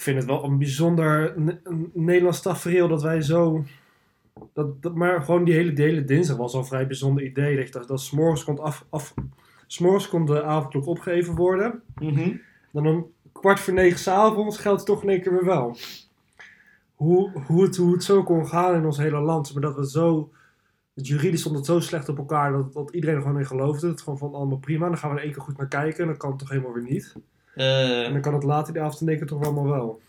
[0.00, 3.64] Ik vind het wel een bijzonder een Nederlands tafereel dat wij zo...
[4.52, 7.56] Dat, dat, maar gewoon die hele, die hele dinsdag was al een vrij bijzonder idee.
[7.56, 9.14] Dat, dat, dat s'morgens kon, af, af,
[9.66, 11.82] s'morgens kon de avondklok opgegeven worden.
[11.94, 12.36] Mhm.
[12.72, 15.76] Dan om kwart voor negen s'avonds geldt het toch in één keer weer wel.
[16.94, 19.52] Hoe, hoe, het, hoe het zo kon gaan in ons hele land.
[19.52, 20.30] Maar dat we zo...
[20.94, 23.88] Het juridisch stond het zo slecht op elkaar dat, dat iedereen er gewoon in geloofde.
[23.88, 24.86] Het gewoon vond allemaal prima.
[24.86, 26.00] Dan gaan we er één keer goed naar kijken.
[26.00, 27.14] En dan kan het toch helemaal weer niet.
[27.54, 30.00] Eh, En dan kan het later in de avond in één keer toch allemaal wel.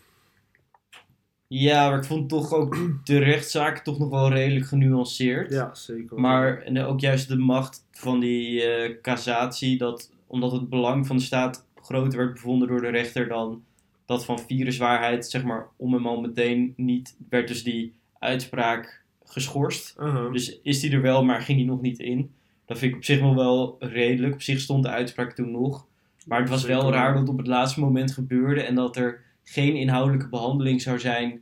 [1.46, 5.50] ja, maar ik vond toch ook de rechtszaak toch nog wel redelijk genuanceerd.
[5.52, 6.20] Ja, zeker.
[6.20, 11.16] Maar en ook juist de macht van die eh cassatie, dat, omdat het belang van
[11.16, 13.62] de staat groter werd bevonden door de rechter dan
[14.06, 19.94] dat van viruswaarheid, zeg maar, om en al meteen niet, werd dus die uitspraak geschorst.
[20.00, 20.32] Uh-huh.
[20.32, 22.30] Dus is die er wel, maar ging die nog niet in.
[22.66, 24.34] Dat vind ik op zich nog wel redelijk.
[24.34, 25.86] Op zich stond de uitspraak toen nog.
[26.26, 29.20] Maar het was wel raar dat het op het laatste moment gebeurde en dat er
[29.42, 31.40] geen inhoudelijke behandeling zou zijn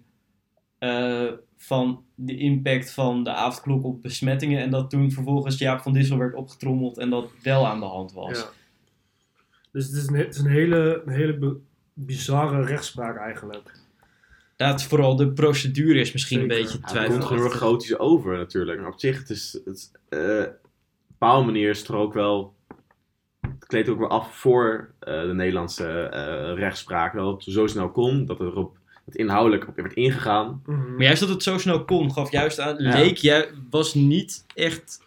[0.79, 1.27] eh,
[1.57, 4.63] van de impact van de avondklok op besmettingen.
[4.63, 8.13] En dat toen vervolgens Jaap van Dissel werd opgetrommeld en dat wel aan de hand
[8.13, 8.39] was.
[8.39, 8.49] Ja.
[9.73, 11.57] Dus het is een, het is een hele, een hele bi-
[11.93, 13.79] bizarre rechtspraak eigenlijk.
[14.57, 16.57] Dat vooral de procedure is misschien Zeker.
[16.57, 17.61] een beetje Ja, het komt gewoon heel twijfelachtig.
[17.61, 18.81] chaotisch over natuurlijk.
[18.81, 20.53] Maar op zich, het is, het, eh, op een
[21.07, 22.55] bepaalde manier is het er ook wel...
[23.61, 27.15] Het kleedt ook weer af voor eh, de Nederlandse eh, rechtspraak.
[27.15, 30.63] Dat het zo snel kon, dat er op het inhoudelijk op werd ingegaan.
[30.67, 30.91] Mhm.
[30.95, 32.83] Maar juist dat het zo snel kon, gaf juist aan.
[32.83, 32.93] Ja.
[32.95, 35.03] Leek, jij was niet echt.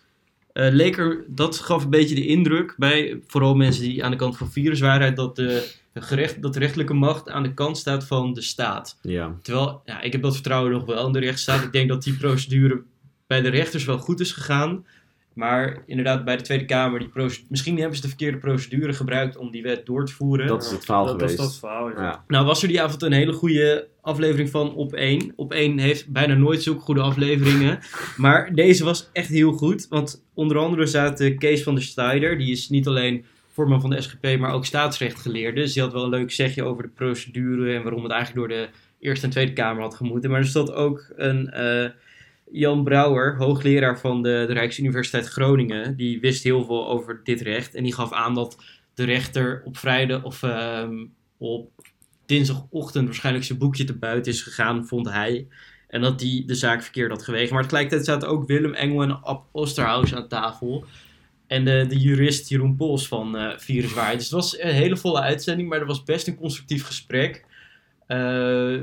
[0.53, 4.17] eh, leek er, dat gaf een beetje de indruk bij vooral mensen die aan de
[4.17, 5.15] kant van viruswaarheid.
[5.15, 8.97] dat de, gerecht, dat de rechtelijke macht aan de kant staat van de staat.
[9.01, 9.35] Ja.
[9.41, 11.63] Terwijl, ja, ik heb dat vertrouwen nog wel in de rechtsstaat.
[11.63, 12.81] Ik denk dat die procedure
[13.27, 14.85] bij de rechters wel goed is gegaan.
[15.34, 17.09] Maar inderdaad, bij de Tweede Kamer, die
[17.49, 20.47] misschien hebben ze de verkeerde procedure gebruikt om die wet door te voeren.
[20.47, 21.61] Dat is het verhaal dat, dat is geweest.
[21.61, 22.01] dat verhaal, ja.
[22.01, 22.23] Ja.
[22.27, 25.34] Nou was er die avond een hele goede aflevering van Op 1.
[25.36, 27.79] Op 1 heeft bijna nooit zulke goede afleveringen.
[28.17, 29.88] Maar deze was echt heel goed.
[29.89, 32.38] Want onder andere zaten Kees van der Steider.
[32.38, 35.61] Die is niet alleen voorman van de SGP, maar ook staatsrechtgeleerde.
[35.61, 38.57] Dus die had wel een leuk zegje over de procedure en waarom het eigenlijk door
[38.57, 38.69] de
[38.99, 40.29] Eerste en Tweede Kamer had gemoeten.
[40.29, 41.89] Maar er zat ook een eh,
[42.53, 45.95] Jan Brouwer, hoogleraar van de, de Rijksuniversiteit Groningen.
[45.95, 47.75] Die wist heel veel over dit recht.
[47.75, 48.57] En die gaf aan dat
[48.93, 51.05] de rechter op vrijdag of ehm,
[51.37, 51.71] op
[52.25, 55.47] dinsdagochtend waarschijnlijk zijn boekje te buiten is gegaan, vond hij.
[55.87, 57.53] En dat die de zaak verkeerd had gewegen.
[57.53, 60.85] Maar tegelijkertijd zaten ook Willem Engel en Ab Osterhaus aan tafel.
[61.47, 64.17] En de, de jurist Jeroen Pols van eh Viruswaarheid.
[64.17, 67.45] Dus het was een hele volle uitzending, maar er was best een constructief gesprek.
[68.07, 68.17] Eh,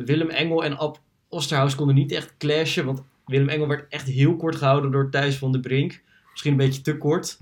[0.04, 4.36] Willem Engel en Ab Osterhaus konden niet echt clashen, want Willem Engel werd echt heel
[4.36, 6.02] kort gehouden door Thijs van de Brink.
[6.30, 7.40] Misschien een beetje te kort.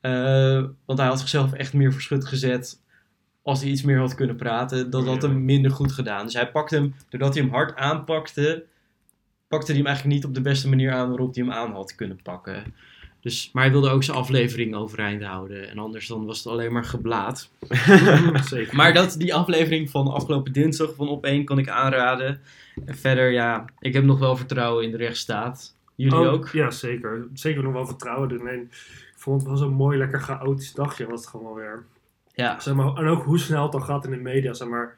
[0.00, 2.80] Eh, want hij had zichzelf echt meer voor schut gezet
[3.42, 6.24] als hij iets meer had kunnen praten, dat had hem minder goed gedaan.
[6.24, 8.64] Dus hij pakte hem, doordat hij hem hard aanpakte,
[9.48, 11.94] pakte hij hem eigenlijk niet op de beste manier aan waarop hij hem aan had
[11.94, 12.74] kunnen pakken.
[13.20, 15.70] Dus, maar hij wilde ook zijn aflevering overeind houden.
[15.70, 17.50] En anders dan was het alleen maar geblaad.
[18.44, 18.76] Zeker.
[18.76, 22.40] Maar dat, die aflevering van afgelopen dinsdag van Op 1 kan ik aanraden.
[22.86, 25.74] En verder, ja, ik heb nog wel vertrouwen in de rechtsstaat.
[25.94, 26.48] Jullie Oh, ook?
[26.48, 27.28] Ja, zeker.
[27.34, 28.60] Zeker nog wel vertrouwen erin.
[28.60, 31.84] Ik vond het wel zo'n mooi, lekker chaotisch dagje was het gewoon weer.
[32.34, 32.60] Ja.
[32.60, 34.54] Zeg maar, en ook hoe snel het dan gaat in de media.
[34.54, 34.96] Zeg maar,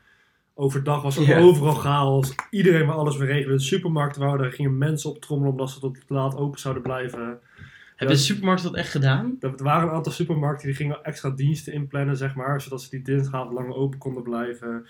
[0.55, 2.35] overdag was er overal chaos.
[2.51, 3.57] Iedereen wil alles weer regelen.
[3.57, 7.41] De supermarkten wouden, gingen mensen optrommelen omdat ze tot laat open zouden blijven.
[8.03, 9.37] Hebben de supermarkten dat echt gedaan?
[9.41, 13.03] Er waren een aantal supermarkten die gingen extra diensten inplannen, zeg maar, zodat ze die
[13.03, 14.87] dinsdagavond langer open konden blijven.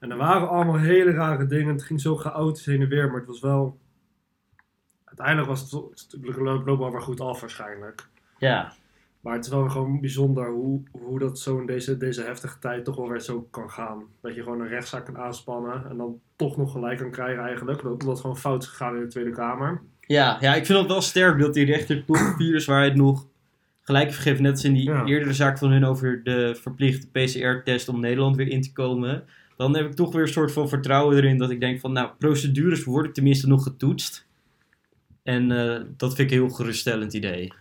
[0.00, 1.74] En er waren allemaal hele rare dingen.
[1.74, 3.78] Het ging zo chaotisch heen en weer, maar het was wel...
[5.04, 5.70] Uiteindelijk was het,
[6.10, 8.08] het loopt wel weer goed af waarschijnlijk.
[8.38, 8.72] Ja.
[9.20, 12.84] Maar het is wel gewoon bijzonder hoe, hoe dat zo in deze, deze heftige tijd
[12.84, 14.02] toch wel weer zo kan gaan.
[14.20, 17.82] Dat je gewoon een rechtszaak kan aanspannen en dan toch nog gelijk kan krijgen eigenlijk.
[17.82, 19.82] Dat dat het gewoon fout is gegaan in de Tweede Kamer.
[20.06, 23.26] Ja, ja, ik vind het wel sterk dat die rechter toch viruswaarheid nog
[23.82, 24.42] gelijk heeft gegeven.
[24.42, 25.04] Net als in die Ja.
[25.04, 29.24] eerdere zaak van hun over de verplichte PCR-test om Nederland weer in te komen.
[29.56, 32.08] Dan heb ik toch weer een soort van vertrouwen erin dat ik denk van, nou,
[32.18, 34.26] procedures worden tenminste nog getoetst.
[35.22, 37.52] En eh, dat vind ik een heel geruststellend idee.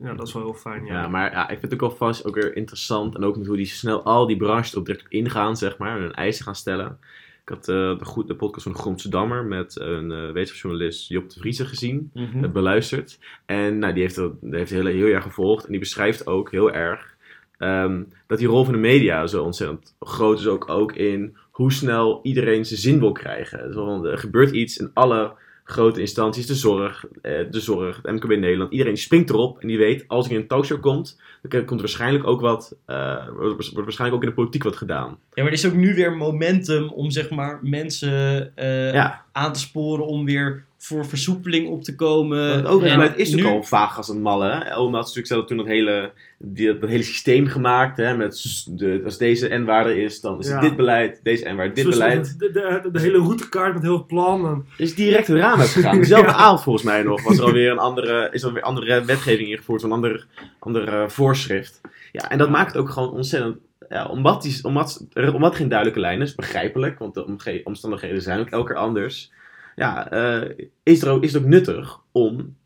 [0.00, 0.84] Ja, dat is wel heel fijn.
[0.84, 3.14] Ja, Ja, maar ja, ik vind het ook wel vast ook weer interessant.
[3.16, 5.96] En ook met hoe die snel al die branches erop direct op ingaan, zeg maar.
[5.96, 6.98] En hun eisen gaan stellen.
[7.44, 11.08] Ik had eh, de, goed, de podcast van de Grondse Dammer met een eh, wetenschapsjournalist
[11.08, 12.10] Job de Vrieze gezien.
[12.14, 12.42] Mhm.
[12.42, 13.18] Het beluisterd.
[13.46, 15.64] En nou, die heeft, dat, die heeft heel, heel erg gevolgd.
[15.64, 17.16] En die beschrijft ook heel erg
[17.58, 20.46] ehm, dat die rol van de media zo ontzettend groot is.
[20.46, 23.72] Ook, ook in hoe snel iedereen zijn zin wil krijgen.
[23.72, 25.32] Dus, er gebeurt iets in alle
[25.64, 26.46] grote instanties.
[26.46, 28.72] De zorg, eh, de zorg, het MKB Nederland.
[28.72, 31.86] Iedereen springt erop en die weet, als ik in een talkshow komt, dan komt er
[31.86, 35.08] waarschijnlijk ook wat, eh, wordt waarschijnlijk ook in de politiek wat gedaan.
[35.08, 39.52] Ja, maar er is ook nu weer momentum om zeg maar mensen eh, Ja, aan
[39.52, 42.38] te sporen om weer voor versoepeling op te komen.
[42.56, 44.50] het overheidsbeleid En is nu- natuurlijk al vaag als een malle.
[44.50, 44.76] Hè?
[44.76, 47.96] Oma had natuurlijk zelf toen dat hele, die, dat hele systeem gemaakt.
[47.96, 48.16] Hè?
[48.16, 50.60] Met de, als deze n-waarde is, dan is het Ja.
[50.60, 51.20] dit beleid.
[51.22, 52.38] Deze n-waarde, dit Dus beleid.
[52.38, 54.66] De, de, de, de hele routekaart met heel veel plannen.
[54.76, 55.98] is direct het raam uitgegaan.
[56.06, 56.36] Dezelfde Ja.
[56.36, 59.82] avond volgens mij nog was er alweer een andere, is er alweer andere wetgeving ingevoerd,
[59.82, 60.26] een ander,
[60.58, 61.80] ander eh, voorschrift.
[62.12, 63.56] Ja, en dat maakt het ook gewoon ontzettend.
[63.88, 68.40] Ja, omdat, die, omdat, omdat geen duidelijke lijn is, begrijpelijk, want de omge- omstandigheden zijn
[68.40, 69.30] ook elke keer anders.
[69.76, 72.56] Ja, eh, is, er is het ook nuttig om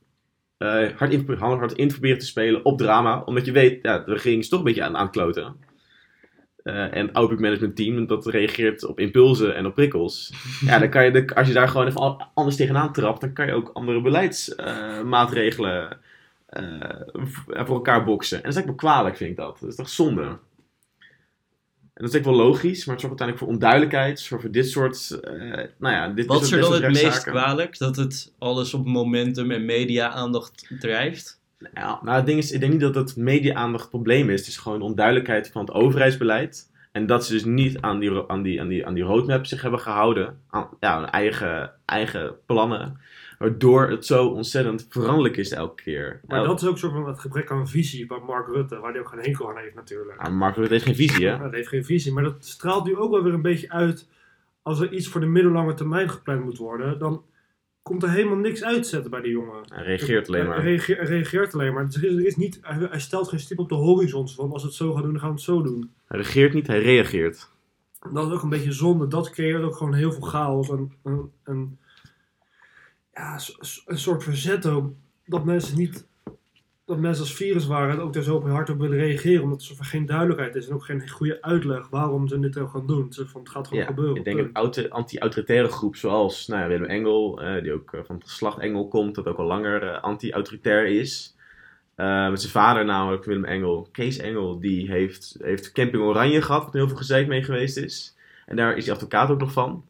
[0.56, 3.98] eh, hard, in, hard, in te proberen te spelen op drama, omdat je weet, ja,
[3.98, 5.56] de regering is toch een beetje aan, aan het kloten.
[6.62, 10.32] Eh, en outbreak management team, dat reageert op impulsen en op prikkels.
[10.60, 13.46] Ja, dan kan je, de, als je daar gewoon even anders tegenaan trapt, dan kan
[13.46, 15.98] je ook andere beleidsmaatregelen
[17.46, 18.36] voor elkaar boksen.
[18.36, 19.58] En dat is eigenlijk wel kwalijk, vind ik dat.
[19.60, 20.38] Dat is toch zonde?
[21.96, 24.68] En dat is ook wel logisch, maar het zorgt uiteindelijk voor onduidelijkheid, zorgt voor dit
[24.68, 25.32] soort, eh,
[25.78, 27.78] nou ja, dit, Wat dit is er dan het meest kwalijk?
[27.78, 31.40] Dat het alles op momentum en media-aandacht drijft?
[31.74, 34.40] Ja, nou, het ding is, ik denk niet dat het media-aandacht het probleem is.
[34.40, 36.70] Het is gewoon onduidelijkheid van het overheidsbeleid.
[36.92, 39.62] En dat ze dus niet aan die, aan die, aan die, aan die roadmap zich
[39.62, 40.40] hebben gehouden.
[40.50, 43.00] Aan ja, hun eigen, eigen plannen.
[43.38, 46.20] Waardoor het zo ontzettend veranderlijk is elke keer.
[46.26, 49.00] Maar dat is ook soort van het gebrek aan visie bij Mark Rutte, waar hij
[49.00, 50.22] ook geen enkel aan heeft natuurlijk.
[50.22, 51.32] Ja, Mark Rutte heeft geen visie, hè?
[51.32, 54.08] Ja, dat heeft geen visie, maar dat straalt nu ook wel weer een beetje uit.
[54.62, 57.24] Als er iets voor de middellange termijn gepland moet worden, dan
[57.82, 59.62] komt er helemaal niks uitzetten bij die jongen.
[59.74, 60.62] Hij reageert alleen maar.
[60.62, 61.82] hij reageert alleen maar.
[61.82, 64.62] Er is, er is niet, hij, hij stelt geen stip op de horizon van als
[64.62, 65.90] we het zo gaan doen, dan gaan we het zo doen.
[66.06, 67.48] Hij reageert niet, hij reageert.
[68.12, 69.06] Dat is ook een beetje zonde.
[69.06, 70.68] Dat creëert ook gewoon heel veel chaos.
[70.68, 71.78] En, en, en
[73.16, 73.38] ja,
[73.86, 74.92] een soort verzet ook.
[75.26, 76.06] Dat mensen niet,
[76.84, 79.42] dat mensen als virus waren ook daar zo op hard op willen reageren.
[79.42, 83.12] Omdat er geen duidelijkheid is en ook geen goede uitleg waarom ze dit gaan doen.
[83.12, 84.16] Ze van het gaat gewoon Ja, gebeuren.
[84.16, 88.14] ik denk een anti-autoritaire groep zoals nou ja, Willem Engel, eh, die ook eh, van
[88.16, 91.34] het geslacht Engel komt, dat ook al langer eh, anti-autoritair is.
[92.30, 96.72] Met zijn vader namelijk, Willem Engel, Kees Engel, die heeft, heeft Camping Oranje gehad, wat
[96.72, 98.16] heel veel gezeik mee geweest is.
[98.46, 99.84] En daar is hij advocaat ook nog van.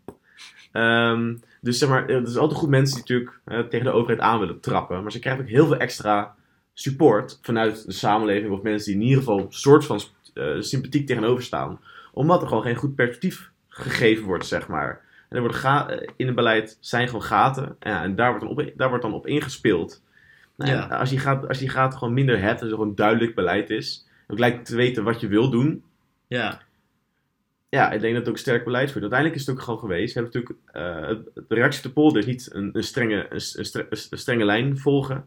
[0.77, 4.20] Ehm, dus zeg maar, er zijn altijd goed mensen die natuurlijk eh, tegen de overheid
[4.20, 5.03] aan willen trappen.
[5.03, 6.35] Maar ze krijgen ook heel veel extra
[6.74, 10.01] support vanuit de samenleving of mensen die in ieder geval een soort van
[10.35, 11.81] eh, sympathiek tegenover staan.
[12.12, 15.01] Omdat er gewoon geen goed perspectief gegeven wordt, zeg maar.
[15.29, 17.77] En er worden ga- eh, in het beleid zijn gewoon gaten.
[17.81, 20.03] Ja, en daar wordt, dan op, daar wordt dan op ingespeeld.
[20.57, 20.91] Nou, Ja.
[20.91, 23.70] en als, je gaat, als je gaat gewoon minder hebt en er gewoon duidelijk beleid
[23.70, 24.07] is.
[24.29, 25.83] Ook lijkt te weten wat je wil doen.
[26.27, 26.61] Ja,
[27.68, 29.00] Ja, ik denk dat het ook sterk beleid voert.
[29.00, 30.14] Uiteindelijk is het ook gewoon geweest.
[30.14, 33.40] We hebben natuurlijk, eh, de reactie op de polder is niet een, een, strenge, een,
[33.56, 35.24] een stre- een strenge lijn volgen.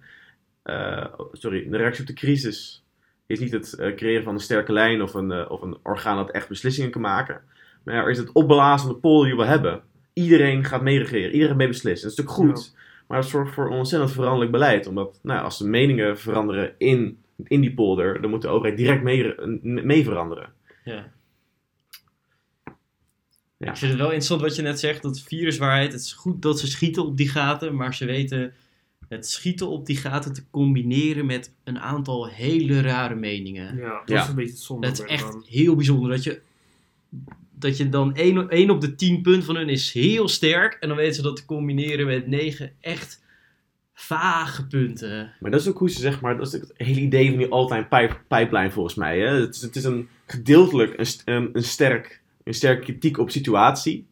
[0.63, 2.83] Eh, sorry, de reactie op de crisis
[3.25, 6.31] is niet het eh, creëren van een sterke lijn of een, of een orgaan dat
[6.31, 7.41] echt beslissingen kan maken.
[7.83, 9.81] Maar er is het opblazen van de polder die we hebben.
[10.13, 12.09] Iedereen gaat meeregeren, iedereen mee beslissen.
[12.09, 12.75] Dat is natuurlijk goed.
[13.07, 14.87] Maar het zorgt voor een ontzettend veranderlijk beleid.
[14.87, 19.03] Omdat nou, als de meningen veranderen in, in die polder, dan moet de overheid direct
[19.03, 20.49] mee, mee veranderen.
[20.83, 21.11] ja.
[23.59, 23.71] Ja.
[23.71, 25.91] Ik vind het wel interessant wat je net zegt, dat viruswaarheid.
[25.91, 28.53] Het is goed dat ze schieten op die gaten, maar ze weten
[29.09, 33.77] het schieten op die gaten te combineren met een aantal hele rare meningen.
[33.77, 34.21] Ja, dat Ja.
[34.21, 34.87] is een beetje het zonde.
[34.87, 36.41] Het is echt heel bijzonder dat je,
[37.51, 40.77] dat je dan 1 op de 10 punten van hun is heel sterk.
[40.79, 43.21] En dan weten ze dat te combineren met 9 echt
[43.93, 45.33] vage punten.
[45.39, 47.37] Maar dat is ook hoe ze zeg maar, dat is ook het hele idee van
[47.37, 49.19] die all-time pip- pipeline volgens mij.
[49.19, 49.27] Hè?
[49.41, 52.18] Het, is, het is een gedeeltelijk een, een, een, sterk,
[52.49, 54.07] een sterke kritiek op situatie.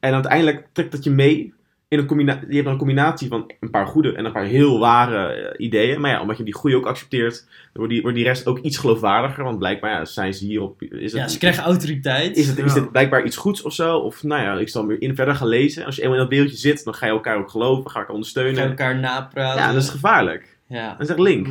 [0.00, 1.54] En uiteindelijk trekt dat je mee
[1.88, 2.48] in een combinatie.
[2.48, 6.00] Je hebt een combinatie van een paar goede en een paar heel ware eh, ideeën.
[6.00, 8.58] Maar ja, omdat je die goede ook accepteert, dan wordt die, wordt die rest ook
[8.58, 9.44] iets geloofwaardiger.
[9.44, 10.82] Want blijkbaar ja, zijn ze hierop.
[10.82, 12.36] Is het, Ja, ze krijgen autoriteit.
[12.36, 13.96] is, het, is dit blijkbaar iets goeds of zo?
[13.98, 15.84] Of nou ja, ik zal meer in verder gaan lezen.
[15.84, 17.88] Als je eenmaal in dat beeldje zit, dan ga je elkaar ook geloven, ga je
[17.88, 18.68] elkaar Gaan ondersteunen.
[18.68, 19.60] elkaar napraten.
[19.62, 20.58] Ja, dat is gevaarlijk.
[20.68, 20.90] ja.
[20.90, 21.46] Dat is echt link.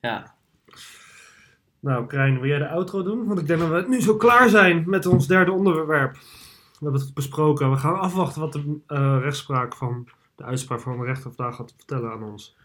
[0.00, 0.36] Ja.
[1.80, 3.26] Nou, Krijn, wil jij de outro doen?
[3.26, 6.12] Want ik denk dat we nu zo klaar zijn met ons derde onderwerp.
[6.12, 7.70] We hebben het besproken.
[7.70, 11.74] We gaan afwachten wat de eh, rechtspraak van de uitspraak van de rechter vandaag gaat
[11.76, 12.56] vertellen aan ons.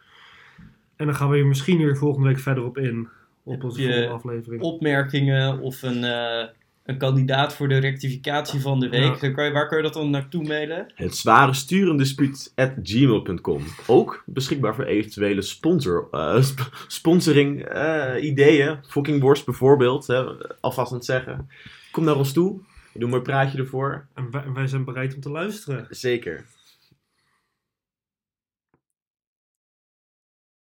[0.95, 3.07] En dan gaan we hier misschien weer volgende week verder op in.
[3.43, 4.61] Op onze volgende aflevering.
[4.61, 6.47] opmerkingen of een, eh,
[6.83, 9.29] een kandidaat voor de rectificatie van de week, Ja.
[9.31, 10.91] kan je, waar kan je dat dan naartoe mailen?
[10.95, 13.63] Het zware sturendispuut at gmail.com.
[13.87, 18.77] Ook beschikbaar voor eventuele sponsor, eh, sp- sponsoring eh, ideeën.
[18.87, 20.23] Fucking Worst bijvoorbeeld, hè,
[20.59, 21.49] alvast aan het zeggen.
[21.91, 22.59] Kom naar ons toe.
[22.93, 24.05] We doen een mooi praatje ervoor.
[24.13, 25.87] En wij, en wij zijn bereid om te luisteren.
[25.89, 26.45] Zeker.